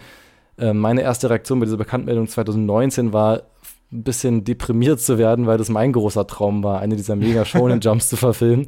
[0.57, 3.43] äh, meine erste Reaktion bei dieser Bekanntmeldung 2019 war,
[3.91, 7.81] ein bisschen deprimiert zu werden, weil das mein großer Traum war, eine dieser mega Shonen
[7.81, 8.67] Jumps zu verfilmen.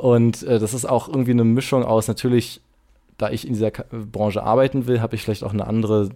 [0.00, 2.60] Und äh, das ist auch irgendwie eine Mischung aus, natürlich,
[3.18, 6.10] da ich in dieser Branche arbeiten will, habe ich vielleicht auch eine andere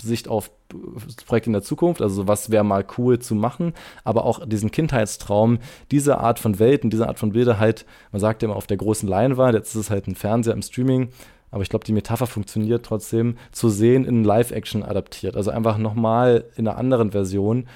[0.00, 0.50] Sicht auf
[1.06, 3.74] das Projekt in der Zukunft, also was wäre mal cool zu machen,
[4.04, 5.58] aber auch diesen Kindheitstraum,
[5.90, 8.76] diese Art von Welten, diese Art von Bilder halt, man sagt ja immer auf der
[8.76, 11.08] großen Leinwand, jetzt ist es halt ein Fernseher im Streaming,
[11.52, 15.36] aber ich glaube, die Metapher funktioniert trotzdem, zu sehen in Live-Action adaptiert.
[15.36, 17.68] Also einfach nochmal in einer anderen Version.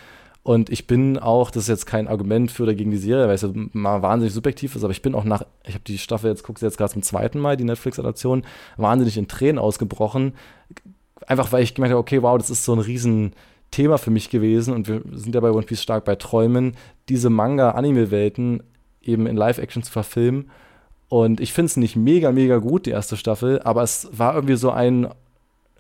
[0.43, 3.35] Und ich bin auch, das ist jetzt kein Argument für oder gegen die Serie, weil
[3.35, 6.31] es ja mal wahnsinnig subjektiv ist, aber ich bin auch nach, ich habe die Staffel
[6.31, 8.45] jetzt, gucke sie jetzt gerade zum zweiten Mal, die Netflix-Adaption,
[8.79, 10.33] wahnsinnig in Tränen ausgebrochen.
[11.27, 13.35] Einfach weil ich gemerkt habe, okay, wow, das ist so ein riesen
[13.72, 16.77] Thema für mich gewesen und wir sind ja bei One Piece stark bei Träumen,
[17.11, 18.62] diese Manga-Anime-Welten
[19.03, 20.51] eben in Live-Action zu verfilmen
[21.09, 24.57] und ich finde es nicht mega, mega gut, die erste Staffel, aber es war irgendwie
[24.57, 25.09] so ein,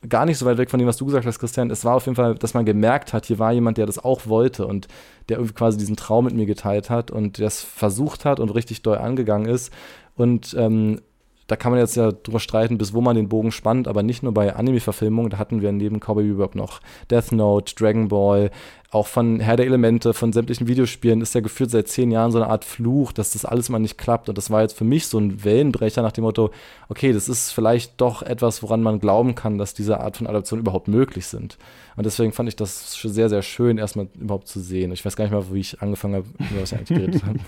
[0.08, 1.70] gar nicht so weit weg von dem, was du gesagt hast, Christian.
[1.70, 4.26] Es war auf jeden Fall, dass man gemerkt hat, hier war jemand, der das auch
[4.26, 4.86] wollte und
[5.28, 8.82] der irgendwie quasi diesen Traum mit mir geteilt hat und es versucht hat und richtig
[8.82, 9.72] doll angegangen ist.
[10.14, 11.00] Und ähm,
[11.46, 14.22] da kann man jetzt ja drüber streiten, bis wo man den Bogen spannt, aber nicht
[14.22, 18.50] nur bei Anime-Verfilmungen, da hatten wir neben Cowboy Bebop noch Death Note, Dragon Ball,
[18.96, 22.38] auch von Herr der Elemente, von sämtlichen Videospielen ist ja gefühlt seit zehn Jahren so
[22.38, 24.30] eine Art Fluch, dass das alles mal nicht klappt.
[24.30, 26.50] Und das war jetzt für mich so ein Wellenbrecher nach dem Motto,
[26.88, 30.60] okay, das ist vielleicht doch etwas, woran man glauben kann, dass diese Art von Adaption
[30.60, 31.58] überhaupt möglich sind.
[31.96, 34.92] Und deswegen fand ich das sehr, sehr schön, erstmal überhaupt zu sehen.
[34.92, 37.40] Ich weiß gar nicht mal, wie ich angefangen habe, über was wir eigentlich geredet haben.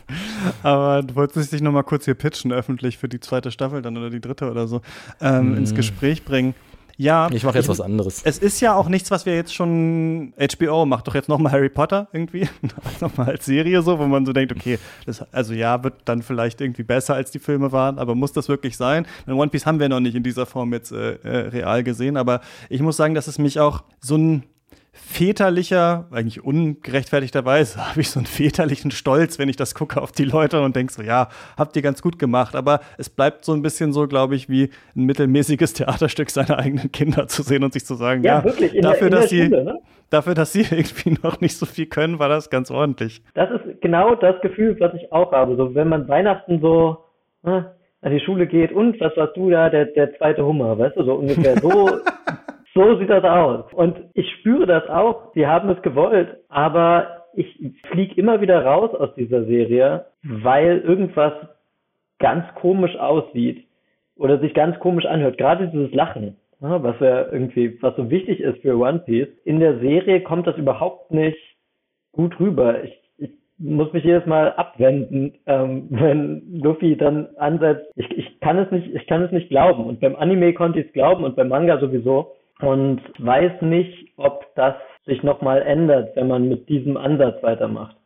[0.62, 3.96] Aber du wolltest dich noch mal kurz hier pitchen, öffentlich für die zweite Staffel dann
[3.96, 4.82] oder die dritte oder so,
[5.20, 5.56] ähm, mm.
[5.56, 6.54] ins Gespräch bringen.
[6.98, 7.28] Ja.
[7.30, 8.22] Ich mache jetzt ich, was anderes.
[8.24, 10.34] Es ist ja auch nichts, was wir jetzt schon.
[10.36, 12.48] HBO macht doch jetzt nochmal Harry Potter irgendwie.
[13.00, 16.60] nochmal als Serie so, wo man so denkt, okay, das, also ja, wird dann vielleicht
[16.60, 19.06] irgendwie besser als die Filme waren, aber muss das wirklich sein?
[19.26, 22.16] Denn One Piece haben wir noch nicht in dieser Form jetzt äh, äh, real gesehen,
[22.16, 24.42] aber ich muss sagen, dass es mich auch so ein
[24.98, 30.24] väterlicher, eigentlich ungerechtfertigterweise, habe ich so einen väterlichen Stolz, wenn ich das gucke auf die
[30.24, 32.54] Leute und denke so, ja, habt ihr ganz gut gemacht.
[32.54, 36.92] Aber es bleibt so ein bisschen so, glaube ich, wie ein mittelmäßiges Theaterstück seiner eigenen
[36.92, 39.64] Kinder zu sehen und sich zu sagen, ja, ja wirklich, dafür, der, dass sie, Schule,
[39.64, 39.78] ne?
[40.10, 43.22] dafür, dass sie irgendwie noch nicht so viel können, war das ganz ordentlich.
[43.34, 45.56] Das ist genau das Gefühl, was ich auch habe.
[45.56, 46.98] So, wenn man Weihnachten so
[47.42, 47.72] ne,
[48.02, 51.04] an die Schule geht und was warst du da, der, der zweite Hummer, weißt du,
[51.04, 51.88] so ungefähr so
[52.74, 53.72] So sieht das aus.
[53.72, 55.32] Und ich spüre das auch.
[55.34, 61.32] Sie haben es gewollt, aber ich fliege immer wieder raus aus dieser Serie, weil irgendwas
[62.18, 63.66] ganz komisch aussieht
[64.16, 65.38] oder sich ganz komisch anhört.
[65.38, 69.28] Gerade dieses Lachen, was ja irgendwie, was so wichtig ist für One Piece.
[69.44, 71.38] In der Serie kommt das überhaupt nicht
[72.12, 72.82] gut rüber.
[72.82, 77.86] Ich, ich muss mich jedes Mal abwenden, ähm, wenn Luffy dann ansetzt.
[77.94, 79.84] Ich, ich kann es nicht, ich kann es nicht glauben.
[79.84, 84.46] Und beim Anime konnte ich es glauben und beim Manga sowieso und weiß nicht, ob
[84.54, 84.74] das
[85.06, 87.96] sich nochmal ändert, wenn man mit diesem Ansatz weitermacht.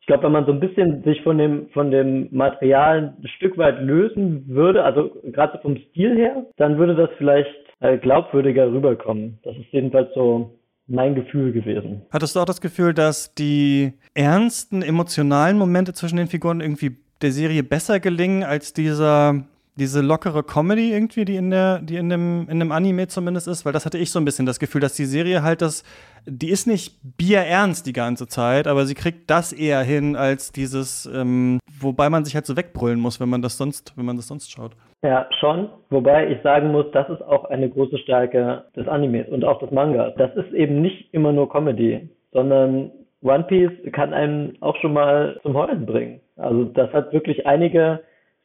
[0.00, 3.56] Ich glaube, wenn man so ein bisschen sich von dem, von dem Material ein Stück
[3.56, 9.38] weit lösen würde, also gerade vom Stil her, dann würde das vielleicht äh, glaubwürdiger rüberkommen.
[9.44, 10.58] Das ist jedenfalls so
[10.88, 12.02] mein Gefühl gewesen.
[12.10, 17.30] Hattest du auch das Gefühl, dass die ernsten emotionalen Momente zwischen den Figuren irgendwie der
[17.30, 19.44] Serie besser gelingen als dieser
[19.76, 23.64] diese lockere Comedy irgendwie, die in der, die in dem, in dem Anime zumindest ist,
[23.64, 25.82] weil das hatte ich so ein bisschen das Gefühl, dass die Serie halt das,
[26.26, 31.06] die ist nicht bierernst die ganze Zeit, aber sie kriegt das eher hin als dieses,
[31.06, 34.28] ähm, wobei man sich halt so wegbrüllen muss, wenn man das sonst, wenn man das
[34.28, 34.72] sonst schaut.
[35.02, 35.68] Ja, schon.
[35.90, 39.70] Wobei ich sagen muss, das ist auch eine große Stärke des Animes und auch des
[39.70, 40.14] Mangas.
[40.16, 42.92] Das ist eben nicht immer nur Comedy, sondern
[43.22, 46.20] One Piece kann einen auch schon mal zum Heulen bringen.
[46.36, 48.00] Also das hat wirklich einige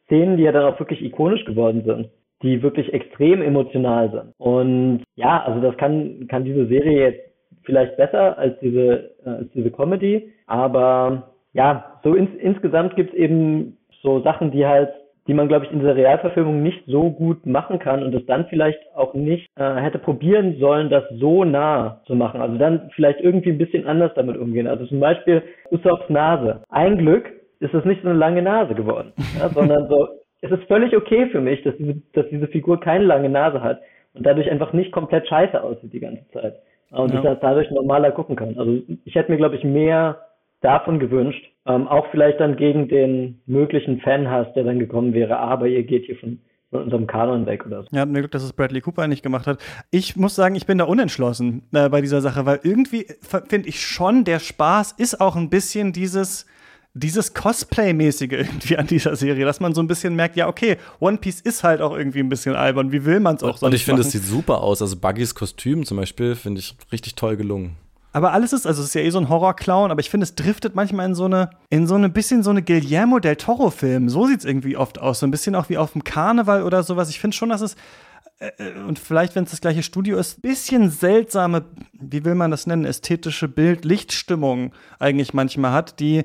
[0.08, 2.10] Szenen, die ja dann auch wirklich ikonisch geworden sind,
[2.42, 4.34] die wirklich extrem emotional sind.
[4.38, 7.20] Und ja, also das kann, kann diese Serie jetzt
[7.64, 13.18] vielleicht besser als diese, äh, als diese Comedy, aber ja, so ins, insgesamt gibt es
[13.18, 14.90] eben so Sachen, die halt
[15.28, 18.46] die man, glaube ich, in dieser Realverfilmung nicht so gut machen kann und es dann
[18.46, 22.40] vielleicht auch nicht äh, hätte probieren sollen, das so nah zu machen.
[22.40, 24.66] Also dann vielleicht irgendwie ein bisschen anders damit umgehen.
[24.66, 26.62] Also zum Beispiel Usops Nase.
[26.70, 27.30] Ein Glück,
[27.60, 30.08] ist es nicht so eine lange Nase geworden, ja, sondern so,
[30.40, 33.80] es ist völlig okay für mich, dass diese, dass diese Figur keine lange Nase hat
[34.14, 36.56] und dadurch einfach nicht komplett scheiße aussieht die ganze Zeit.
[36.90, 37.18] Und ja.
[37.18, 38.56] ich das dadurch normaler gucken kann.
[38.58, 40.20] Also ich hätte mir, glaube ich, mehr
[40.60, 41.44] davon gewünscht.
[41.66, 46.06] Ähm, auch vielleicht dann gegen den möglichen Fanhass, der dann gekommen wäre, aber ihr geht
[46.06, 46.38] hier von,
[46.70, 47.88] von unserem Kanon weg oder so.
[47.92, 49.58] Ja, mir Glück, dass es Bradley Cooper nicht gemacht hat.
[49.90, 53.06] Ich muss sagen, ich bin da unentschlossen äh, bei dieser Sache, weil irgendwie
[53.48, 56.46] finde ich schon, der Spaß ist auch ein bisschen dieses
[56.98, 61.18] dieses Cosplay-mäßige irgendwie an dieser Serie, dass man so ein bisschen merkt, ja, okay, One
[61.18, 62.92] Piece ist halt auch irgendwie ein bisschen albern.
[62.92, 63.66] Wie will man es auch so?
[63.66, 64.82] Und ich finde, es sieht super aus.
[64.82, 67.76] Also Buggys Kostüm zum Beispiel finde ich richtig toll gelungen.
[68.12, 70.34] Aber alles ist, also es ist ja eh so ein Horror-Clown, aber ich finde, es
[70.34, 74.08] driftet manchmal in so eine, in so eine bisschen so eine Guillermo del Toro-Film.
[74.08, 75.20] So sieht es irgendwie oft aus.
[75.20, 77.10] So ein bisschen auch wie auf dem Karneval oder sowas.
[77.10, 77.76] Ich finde schon, dass es,
[78.38, 82.50] äh, äh und vielleicht, wenn es das gleiche Studio ist, bisschen seltsame, wie will man
[82.50, 86.24] das nennen, ästhetische Bild-Lichtstimmung eigentlich manchmal hat, die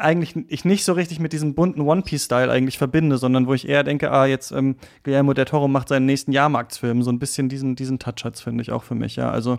[0.00, 3.68] eigentlich ich nicht so richtig mit diesem bunten One Piece-Style eigentlich verbinde, sondern wo ich
[3.68, 7.02] eher denke, ah, jetzt ähm, Guillermo del Toro macht seinen nächsten Jahrmarktsfilm.
[7.02, 9.30] So ein bisschen diesen, diesen Touch hat finde ich auch für mich, ja.
[9.30, 9.58] Also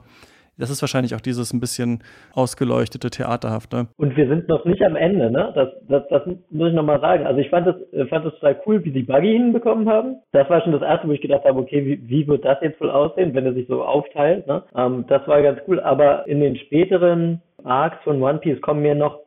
[0.58, 2.04] das ist wahrscheinlich auch dieses ein bisschen
[2.36, 3.88] ausgeleuchtete, theaterhafte.
[3.98, 5.52] Und wir sind noch nicht am Ende, ne?
[5.56, 7.26] Das, das, das muss ich nochmal sagen.
[7.26, 10.18] Also ich fand das, äh, fand das total cool, wie die Buggy hinbekommen haben.
[10.34, 12.80] Das war schon das erste, wo ich gedacht habe, okay, wie, wie wird das jetzt
[12.80, 14.64] wohl aussehen, wenn er sich so aufteilt, ne?
[14.76, 15.80] Ähm, das war ganz cool.
[15.80, 19.20] Aber in den späteren Arcs von One Piece kommen mir noch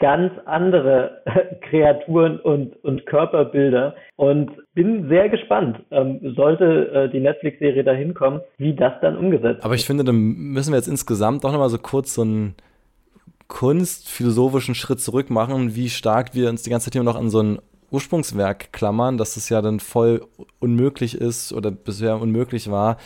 [0.00, 1.22] ganz andere
[1.70, 8.40] Kreaturen und, und Körperbilder und bin sehr gespannt, ähm, sollte äh, die Netflix-Serie da hinkommen,
[8.58, 9.64] wie das dann umgesetzt wird.
[9.64, 12.54] Aber ich finde, dann müssen wir jetzt insgesamt doch nochmal so kurz so einen
[13.48, 17.42] kunstphilosophischen Schritt zurück machen, wie stark wir uns die ganze Zeit immer noch an so
[17.42, 17.58] ein
[17.90, 20.24] Ursprungswerk klammern, dass es ja dann voll
[20.60, 22.96] unmöglich ist oder bisher unmöglich war,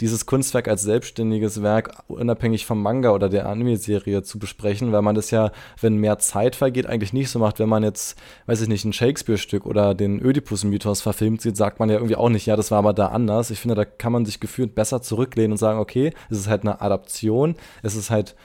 [0.00, 5.14] dieses Kunstwerk als selbstständiges Werk unabhängig vom Manga oder der Anime-Serie zu besprechen, weil man
[5.14, 7.58] das ja, wenn mehr Zeit vergeht, eigentlich nicht so macht.
[7.58, 11.88] Wenn man jetzt, weiß ich nicht, ein Shakespeare-Stück oder den Oedipus-Mythos verfilmt sieht, sagt man
[11.88, 13.50] ja irgendwie auch nicht, ja, das war aber da anders.
[13.50, 16.62] Ich finde, da kann man sich gefühlt besser zurücklehnen und sagen, okay, es ist halt
[16.62, 18.36] eine Adaption, es ist halt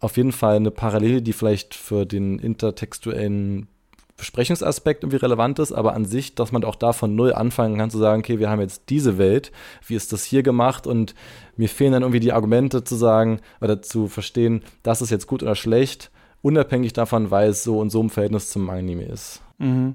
[0.00, 3.68] auf jeden Fall eine Parallele, die vielleicht für den intertextuellen
[4.16, 7.90] Besprechungsaspekt irgendwie relevant ist, aber an sich, dass man auch da von null anfangen kann
[7.90, 9.52] zu sagen, okay, wir haben jetzt diese Welt,
[9.86, 11.14] wie ist das hier gemacht und
[11.56, 15.42] mir fehlen dann irgendwie die Argumente zu sagen oder zu verstehen, das ist jetzt gut
[15.42, 16.10] oder schlecht,
[16.42, 19.42] unabhängig davon, weil es so und so im Verhältnis zum Anime ist.
[19.58, 19.94] Mhm.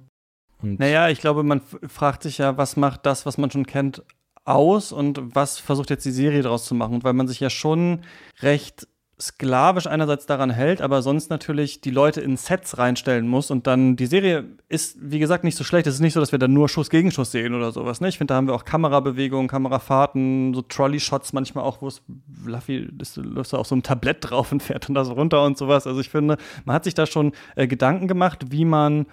[0.61, 4.03] Naja, ich glaube, man fragt sich ja, was macht das, was man schon kennt,
[4.47, 8.01] aus und was versucht jetzt die Serie daraus zu machen, weil man sich ja schon
[8.39, 8.88] recht
[9.20, 13.95] sklavisch einerseits daran hält, aber sonst natürlich die Leute in Sets reinstellen muss und dann
[13.95, 15.88] die Serie ist, wie gesagt, nicht so schlecht.
[15.88, 17.99] Es ist nicht so, dass wir da nur Schuss gegen Schuss sehen oder sowas.
[17.99, 18.09] Ne?
[18.09, 22.03] Ich finde, da haben wir auch Kamerabewegungen, Kamerafahrten, so Trolley-Shots manchmal auch, wo es
[22.45, 25.88] Luffy läuft auf so einem Tablett drauf und fährt dann das runter und sowas.
[25.88, 29.07] Also ich finde, man hat sich da schon äh, Gedanken gemacht, wie man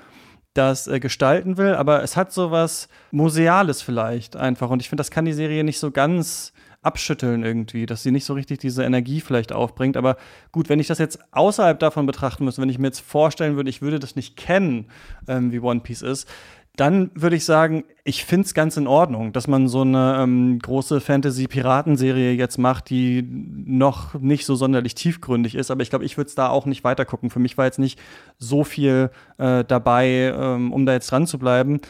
[0.52, 5.10] das äh, gestalten will, aber es hat sowas Museales vielleicht einfach und ich finde, das
[5.10, 6.52] kann die Serie nicht so ganz
[6.84, 9.96] abschütteln irgendwie, dass sie nicht so richtig diese Energie vielleicht aufbringt.
[9.96, 10.16] Aber
[10.52, 13.70] gut, wenn ich das jetzt außerhalb davon betrachten müsste, wenn ich mir jetzt vorstellen würde,
[13.70, 14.86] ich würde das nicht kennen,
[15.28, 16.28] ähm, wie One Piece ist,
[16.76, 20.58] dann würde ich sagen, ich finde es ganz in Ordnung, dass man so eine ähm,
[20.58, 25.70] große Fantasy-Piratenserie jetzt macht, die noch nicht so sonderlich tiefgründig ist.
[25.70, 27.30] Aber ich glaube, ich würde es da auch nicht weitergucken.
[27.30, 28.00] Für mich war jetzt nicht
[28.38, 31.80] so viel äh, dabei, ähm, um da jetzt dran zu bleiben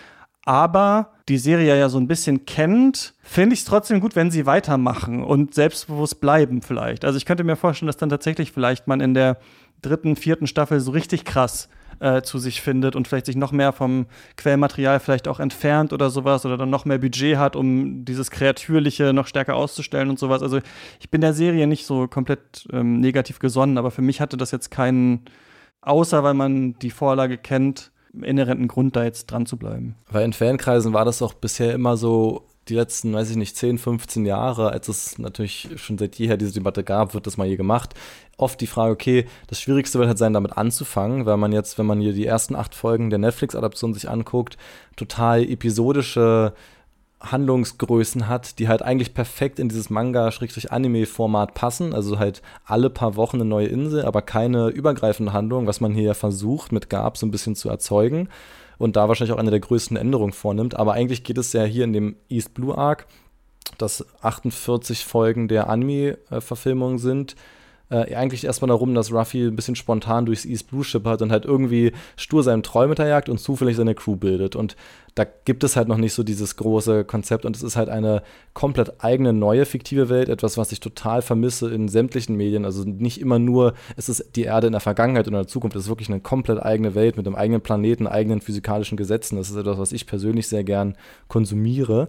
[0.45, 4.47] aber die Serie ja so ein bisschen kennt, finde ich es trotzdem gut, wenn sie
[4.47, 7.05] weitermachen und selbstbewusst bleiben vielleicht.
[7.05, 9.39] Also ich könnte mir vorstellen, dass dann tatsächlich vielleicht man in der
[9.81, 11.69] dritten, vierten Staffel so richtig krass
[12.01, 16.11] äh, zu sich findet und vielleicht sich noch mehr vom Quellmaterial vielleicht auch entfernt oder
[16.11, 20.43] sowas oder dann noch mehr Budget hat, um dieses Kreatürliche noch stärker auszustellen und sowas.
[20.43, 20.61] Also
[21.01, 24.51] ich bin der Serie nicht so komplett ähm, negativ gesonnen, aber für mich hatte das
[24.51, 25.25] jetzt keinen,
[25.81, 27.93] außer weil man die Vorlage kennt,
[28.23, 29.97] inhärenten Grund, da jetzt dran zu bleiben.
[30.11, 33.79] Weil in Fankreisen war das auch bisher immer so, die letzten, weiß ich nicht, 10,
[33.79, 37.57] 15 Jahre, als es natürlich schon seit jeher diese Debatte gab, wird das mal je
[37.57, 37.95] gemacht.
[38.37, 41.87] Oft die Frage, okay, das Schwierigste wird halt sein, damit anzufangen, weil man jetzt, wenn
[41.87, 44.57] man hier die ersten acht Folgen der Netflix-Adaption sich anguckt,
[44.97, 46.55] total episodische
[47.31, 51.95] Handlungsgrößen hat, die halt eigentlich perfekt in dieses Manga-Anime-Format passen.
[51.95, 56.05] Also halt alle paar Wochen eine neue Insel, aber keine übergreifende Handlung, was man hier
[56.05, 58.29] ja versucht, mit Gab so ein bisschen zu erzeugen.
[58.79, 60.77] Und da wahrscheinlich auch eine der größten Änderungen vornimmt.
[60.77, 63.07] Aber eigentlich geht es ja hier in dem East Blue Arc,
[63.79, 67.37] dass 48 Folgen der Anime-Verfilmung sind,
[67.91, 71.45] äh, eigentlich erstmal darum, dass Ruffy ein bisschen spontan durchs East Blue schippert und halt
[71.45, 74.57] irgendwie stur seinem Träume hinterjagt und zufällig seine Crew bildet.
[74.57, 74.75] Und
[75.15, 78.23] da gibt es halt noch nicht so dieses große Konzept und es ist halt eine
[78.53, 82.65] komplett eigene neue fiktive Welt, etwas, was ich total vermisse in sämtlichen Medien.
[82.65, 85.77] Also nicht immer nur, es ist die Erde in der Vergangenheit oder in der Zukunft,
[85.77, 89.37] es ist wirklich eine komplett eigene Welt mit einem eigenen Planeten, eigenen physikalischen Gesetzen.
[89.37, 90.97] Das ist etwas, was ich persönlich sehr gern
[91.29, 92.09] konsumiere.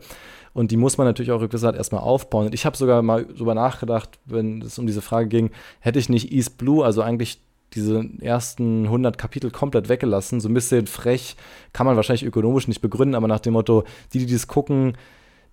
[0.54, 2.48] Und die muss man natürlich auch rückwärts erstmal aufbauen.
[2.48, 6.10] Und ich habe sogar mal darüber nachgedacht, wenn es um diese Frage ging, hätte ich
[6.10, 7.42] nicht East Blue, also eigentlich
[7.74, 10.40] diese ersten 100 Kapitel komplett weggelassen.
[10.40, 11.36] So ein bisschen frech,
[11.74, 14.98] kann man wahrscheinlich ökonomisch nicht begründen, aber nach dem Motto, die, die das gucken,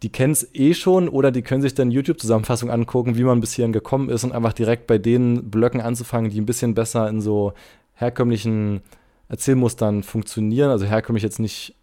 [0.02, 3.54] die kennen es eh schon oder die können sich dann YouTube-Zusammenfassung angucken, wie man bis
[3.54, 7.20] hierhin gekommen ist und einfach direkt bei den Blöcken anzufangen, die ein bisschen besser in
[7.20, 7.52] so
[7.94, 8.82] herkömmlichen
[9.28, 10.70] Erzählmustern funktionieren.
[10.70, 11.76] Also herkömmlich jetzt nicht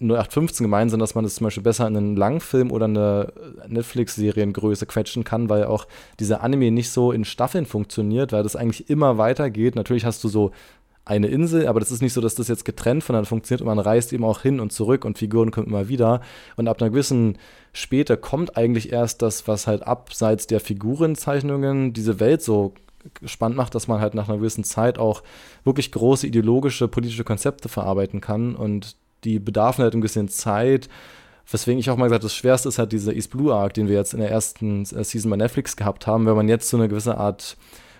[0.00, 3.32] 0815 gemeint, sondern dass man das zum Beispiel besser in einen Langfilm oder eine
[3.68, 5.86] Netflix-Seriengröße quetschen kann, weil auch
[6.20, 9.74] dieser Anime nicht so in Staffeln funktioniert, weil das eigentlich immer weitergeht.
[9.76, 10.52] Natürlich hast du so
[11.04, 13.78] eine Insel, aber das ist nicht so, dass das jetzt getrennt voneinander funktioniert und man
[13.78, 16.20] reist eben auch hin und zurück und Figuren kommen immer wieder.
[16.56, 17.38] Und ab einer gewissen
[17.72, 22.74] Späte kommt eigentlich erst das, was halt abseits der Figurenzeichnungen diese Welt so
[23.24, 25.24] spannend macht, dass man halt nach einer gewissen Zeit auch
[25.64, 30.88] wirklich große ideologische, politische Konzepte verarbeiten kann und die bedarfen halt ein bisschen Zeit.
[31.50, 33.96] Weswegen ich auch mal gesagt das Schwerste ist halt dieser East Blue Arc, den wir
[33.96, 37.18] jetzt in der ersten Season bei Netflix gehabt haben, wenn man jetzt so eine gewisse
[37.18, 37.56] Art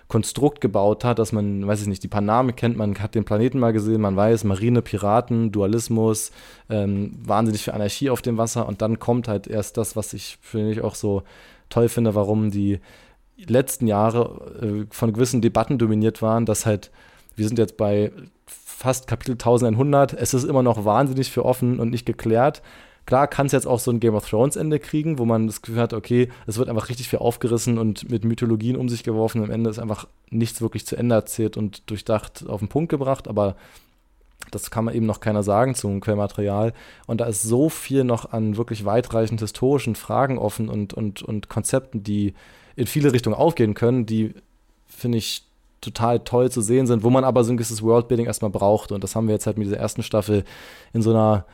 [0.07, 3.25] Konstrukt gebaut hat, dass man, weiß ich nicht, die paar Namen kennt, man hat den
[3.25, 6.31] Planeten mal gesehen, man weiß, Marine, Piraten, Dualismus,
[6.69, 10.37] ähm, wahnsinnig viel Anarchie auf dem Wasser und dann kommt halt erst das, was ich
[10.41, 11.23] finde ich auch so
[11.69, 12.79] toll finde, warum die
[13.37, 16.91] letzten Jahre äh, von gewissen Debatten dominiert waren, dass halt,
[17.35, 18.11] wir sind jetzt bei
[18.83, 22.61] fast Kapitel 1100, es ist immer noch wahnsinnig für offen und nicht geklärt,
[23.05, 25.61] Klar kann es jetzt auch so ein Game of Thrones Ende kriegen, wo man das
[25.61, 29.43] Gefühl hat, okay, es wird einfach richtig viel aufgerissen und mit Mythologien um sich geworfen.
[29.43, 33.27] Am Ende ist einfach nichts wirklich zu Ende erzählt und durchdacht auf den Punkt gebracht,
[33.27, 33.57] aber
[34.51, 36.71] das kann man eben noch keiner sagen zum Quellmaterial.
[37.05, 41.49] Und da ist so viel noch an wirklich weitreichend historischen Fragen offen und, und, und
[41.49, 42.33] Konzepten, die
[42.77, 44.33] in viele Richtungen aufgehen können, die,
[44.87, 45.43] finde ich,
[45.83, 48.91] total toll zu sehen sind, wo man aber so ein gewisses Worldbuilding erstmal braucht.
[48.91, 50.43] Und das haben wir jetzt halt mit dieser ersten Staffel
[50.93, 51.45] in so einer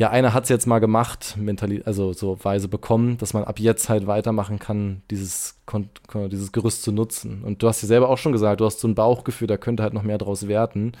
[0.00, 3.58] ja, einer hat es jetzt mal gemacht, mentali also so Weise bekommen, dass man ab
[3.58, 5.62] jetzt halt weitermachen kann, dieses,
[6.32, 7.44] dieses Gerüst zu nutzen.
[7.44, 9.82] Und du hast ja selber auch schon gesagt, du hast so ein Bauchgefühl, da könnte
[9.82, 10.92] halt noch mehr draus werden.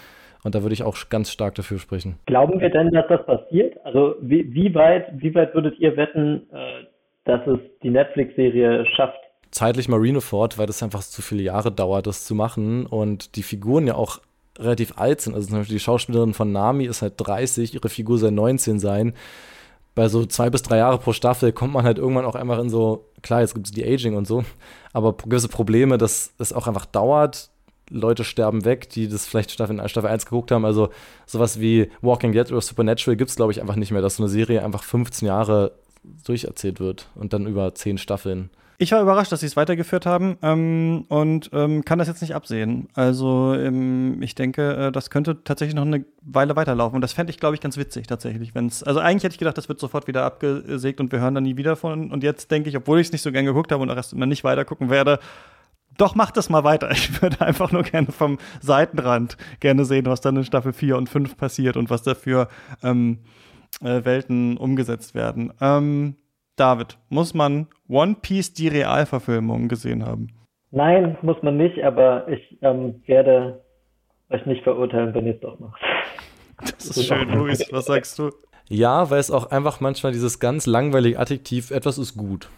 [0.44, 2.18] Und da würde ich auch ganz stark dafür sprechen.
[2.26, 3.78] Glauben wir denn, dass das passiert?
[3.86, 6.84] Also wie, wie weit, wie weit würdet ihr wetten, äh,
[7.24, 9.20] dass es die Netflix-Serie schafft?
[9.50, 13.86] Zeitlich Marineford, weil das einfach zu viele Jahre dauert, das zu machen und die Figuren
[13.86, 14.20] ja auch
[14.58, 15.34] relativ alt sind.
[15.34, 19.14] Also zum Beispiel die Schauspielerin von Nami ist halt 30, ihre Figur soll 19 sein.
[19.94, 22.70] Bei so zwei bis drei Jahre pro Staffel kommt man halt irgendwann auch einfach in
[22.70, 24.44] so, klar, jetzt gibt es die Aging und so,
[24.92, 27.50] aber gewisse Probleme, dass es auch einfach dauert.
[27.90, 30.64] Leute sterben weg, die das vielleicht Staffel, Staffel 1 geguckt haben.
[30.64, 30.90] Also
[31.26, 34.22] sowas wie Walking Dead oder Supernatural gibt es, glaube ich, einfach nicht mehr, dass so
[34.22, 35.72] eine Serie einfach 15 Jahre
[36.24, 38.50] durcherzählt wird und dann über 10 Staffeln.
[38.82, 42.34] Ich war überrascht, dass sie es weitergeführt haben ähm, und ähm, kann das jetzt nicht
[42.34, 42.88] absehen.
[42.94, 46.94] Also ähm, ich denke, äh, das könnte tatsächlich noch eine Weile weiterlaufen.
[46.94, 48.54] Und das fände ich, glaube ich, ganz witzig tatsächlich.
[48.54, 51.44] Wenn's, also eigentlich hätte ich gedacht, das wird sofort wieder abgesägt und wir hören dann
[51.44, 52.10] nie wieder von.
[52.10, 54.14] Und jetzt denke ich, obwohl ich es nicht so gern geguckt habe und auch erst
[54.14, 55.18] immer nicht weiter gucken werde,
[55.98, 56.90] doch, mach das mal weiter.
[56.92, 61.10] Ich würde einfach nur gerne vom Seitenrand gerne sehen, was dann in Staffel 4 und
[61.10, 62.48] 5 passiert und was dafür
[62.82, 63.18] ähm,
[63.82, 65.52] äh, Welten umgesetzt werden.
[65.60, 66.16] Ähm,
[66.60, 70.28] David, muss man One Piece die Realverfilmung gesehen haben?
[70.70, 73.64] Nein, muss man nicht, aber ich ähm, werde
[74.28, 75.80] euch nicht verurteilen, wenn ihr es doch macht.
[76.60, 77.66] Das ist schön, Luis.
[77.72, 78.30] Was sagst du?
[78.68, 82.50] Ja, weil es auch einfach manchmal dieses ganz langweilige Adjektiv, etwas ist gut,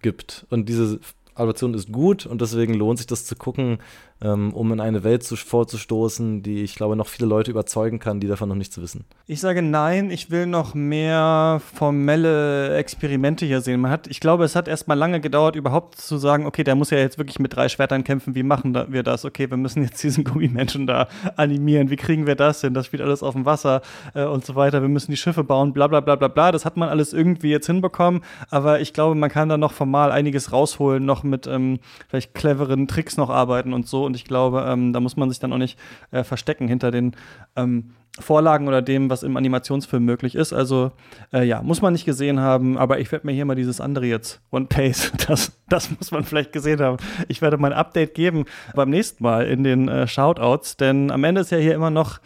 [0.00, 0.46] gibt.
[0.48, 0.98] Und diese
[1.34, 3.78] Adaption ist gut und deswegen lohnt sich das zu gucken,
[4.20, 8.26] um in eine Welt zu, vorzustoßen, die ich glaube noch viele Leute überzeugen kann, die
[8.26, 9.04] davon noch nichts wissen.
[9.26, 13.80] Ich sage nein, ich will noch mehr formelle Experimente hier sehen.
[13.80, 16.90] Man hat, ich glaube, es hat erstmal lange gedauert, überhaupt zu sagen, okay, der muss
[16.90, 19.24] ja jetzt wirklich mit drei Schwertern kämpfen, wie machen wir das?
[19.24, 22.74] Okay, wir müssen jetzt diesen Gummimenschen da animieren, wie kriegen wir das hin?
[22.74, 23.82] Das spielt alles auf dem Wasser
[24.14, 24.80] äh, und so weiter.
[24.80, 26.52] Wir müssen die Schiffe bauen, bla bla bla bla bla.
[26.52, 30.12] Das hat man alles irgendwie jetzt hinbekommen, aber ich glaube, man kann da noch formal
[30.12, 34.03] einiges rausholen, noch mit ähm, vielleicht cleveren Tricks noch arbeiten und so.
[34.04, 35.78] Und ich glaube, ähm, da muss man sich dann auch nicht
[36.10, 37.16] äh, verstecken hinter den
[37.56, 37.90] ähm,
[38.20, 40.52] Vorlagen oder dem, was im Animationsfilm möglich ist.
[40.52, 40.92] Also
[41.32, 44.06] äh, ja, muss man nicht gesehen haben, aber ich werde mir hier mal dieses andere
[44.06, 46.98] jetzt, One Pace, das, das muss man vielleicht gesehen haben.
[47.26, 48.44] Ich werde mal ein Update geben
[48.74, 52.20] beim nächsten Mal in den äh, Shoutouts, denn am Ende ist ja hier immer noch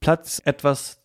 [0.00, 1.00] Platz, etwas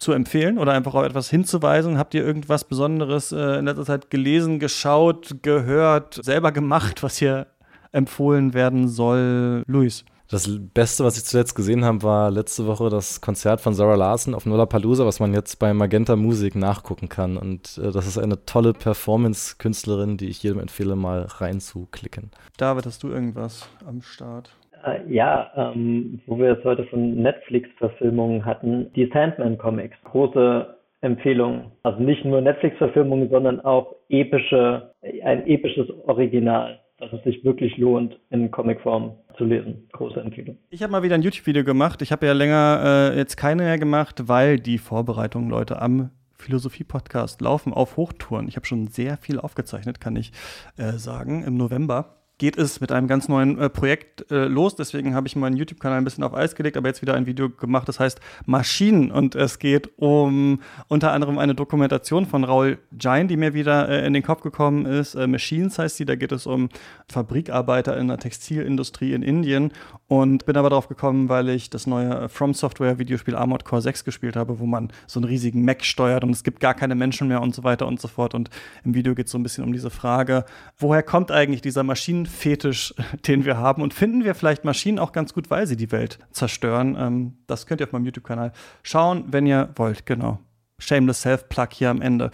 [0.00, 1.98] zu empfehlen oder einfach auf etwas hinzuweisen?
[1.98, 7.46] Habt ihr irgendwas Besonderes äh, in letzter Zeit gelesen, geschaut, gehört, selber gemacht, was hier
[7.92, 9.62] empfohlen werden soll?
[9.66, 10.04] Luis.
[10.30, 14.32] Das Beste, was ich zuletzt gesehen habe, war letzte Woche das Konzert von Sarah Larson
[14.32, 17.36] auf Lollapalooza, was man jetzt bei Magenta Music nachgucken kann.
[17.36, 22.30] Und äh, das ist eine tolle Performance-Künstlerin, die ich jedem empfehle, mal reinzuklicken.
[22.58, 24.50] David, hast du irgendwas am Start?
[24.84, 29.96] Äh, ja, ähm, wo wir es heute von Netflix-Verfilmungen hatten, die Sandman-Comics.
[30.04, 31.72] Große Empfehlung.
[31.82, 34.92] Also nicht nur Netflix-Verfilmungen, sondern auch epische,
[35.24, 39.88] ein episches Original dass es sich wirklich lohnt, in Comicform zu lesen.
[39.92, 40.58] Große Empfehlung.
[40.68, 42.02] Ich habe mal wieder ein YouTube-Video gemacht.
[42.02, 47.40] Ich habe ja länger äh, jetzt keine mehr gemacht, weil die Vorbereitungen, Leute, am Philosophie-Podcast
[47.40, 48.48] laufen auf Hochtouren.
[48.48, 50.32] Ich habe schon sehr viel aufgezeichnet, kann ich
[50.76, 54.74] äh, sagen, im November geht es mit einem ganz neuen äh, Projekt äh, los.
[54.74, 57.50] Deswegen habe ich meinen YouTube-Kanal ein bisschen auf Eis gelegt, aber jetzt wieder ein Video
[57.50, 59.10] gemacht, das heißt Maschinen.
[59.12, 64.06] Und es geht um unter anderem eine Dokumentation von Raul Jain, die mir wieder äh,
[64.06, 65.16] in den Kopf gekommen ist.
[65.16, 66.70] Äh, Machines heißt sie, da geht es um
[67.10, 69.70] Fabrikarbeiter in der Textilindustrie in Indien.
[70.08, 74.06] Und bin aber darauf gekommen, weil ich das neue From Software Videospiel Armored Core 6
[74.06, 77.28] gespielt habe, wo man so einen riesigen Mac steuert und es gibt gar keine Menschen
[77.28, 78.34] mehr und so weiter und so fort.
[78.34, 78.48] Und
[78.82, 80.46] im Video geht es so ein bisschen um diese Frage,
[80.78, 82.94] woher kommt eigentlich dieser Maschinen Fetisch,
[83.26, 86.18] den wir haben und finden wir vielleicht Maschinen auch ganz gut, weil sie die Welt
[86.30, 86.96] zerstören.
[86.98, 88.52] Ähm, das könnt ihr auf meinem YouTube-Kanal
[88.82, 90.06] schauen, wenn ihr wollt.
[90.06, 90.38] Genau.
[90.78, 92.30] Shameless Self-Plug hier am Ende.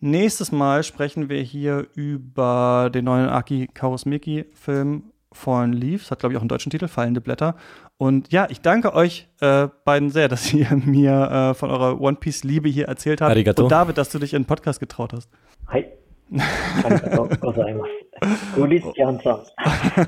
[0.00, 6.38] Nächstes Mal sprechen wir hier über den neuen Aki Kaurismäki-Film Fallen Leaves, hat glaube ich
[6.38, 7.54] auch einen deutschen Titel, Fallende Blätter.
[7.98, 12.16] Und ja, ich danke euch äh, beiden sehr, dass ihr mir äh, von eurer One
[12.16, 13.30] Piece Liebe hier erzählt habt.
[13.30, 13.64] Arigato.
[13.64, 15.28] Und David, dass du dich in den Podcast getraut hast.
[15.68, 15.86] Hi.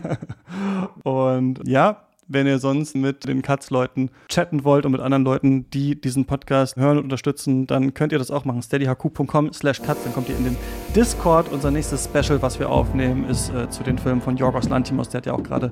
[1.03, 6.01] und ja, wenn ihr sonst mit den Katz-Leuten chatten wollt und mit anderen Leuten, die
[6.01, 8.63] diesen Podcast hören und unterstützen, dann könnt ihr das auch machen.
[8.63, 10.57] steadyhq.com slash katz, dann kommt ihr in den
[10.95, 11.51] Discord.
[11.53, 15.09] Unser nächstes Special, was wir aufnehmen, ist äh, zu den Filmen von Jorgos Lantimos.
[15.09, 15.71] Der hat ja auch gerade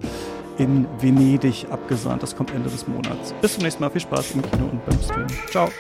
[0.59, 2.23] in Venedig abgesandt.
[2.23, 3.33] Das kommt Ende des Monats.
[3.41, 3.91] Bis zum nächsten Mal.
[3.91, 5.27] Viel Spaß im Kino und beim Stream.
[5.51, 5.71] Ciao.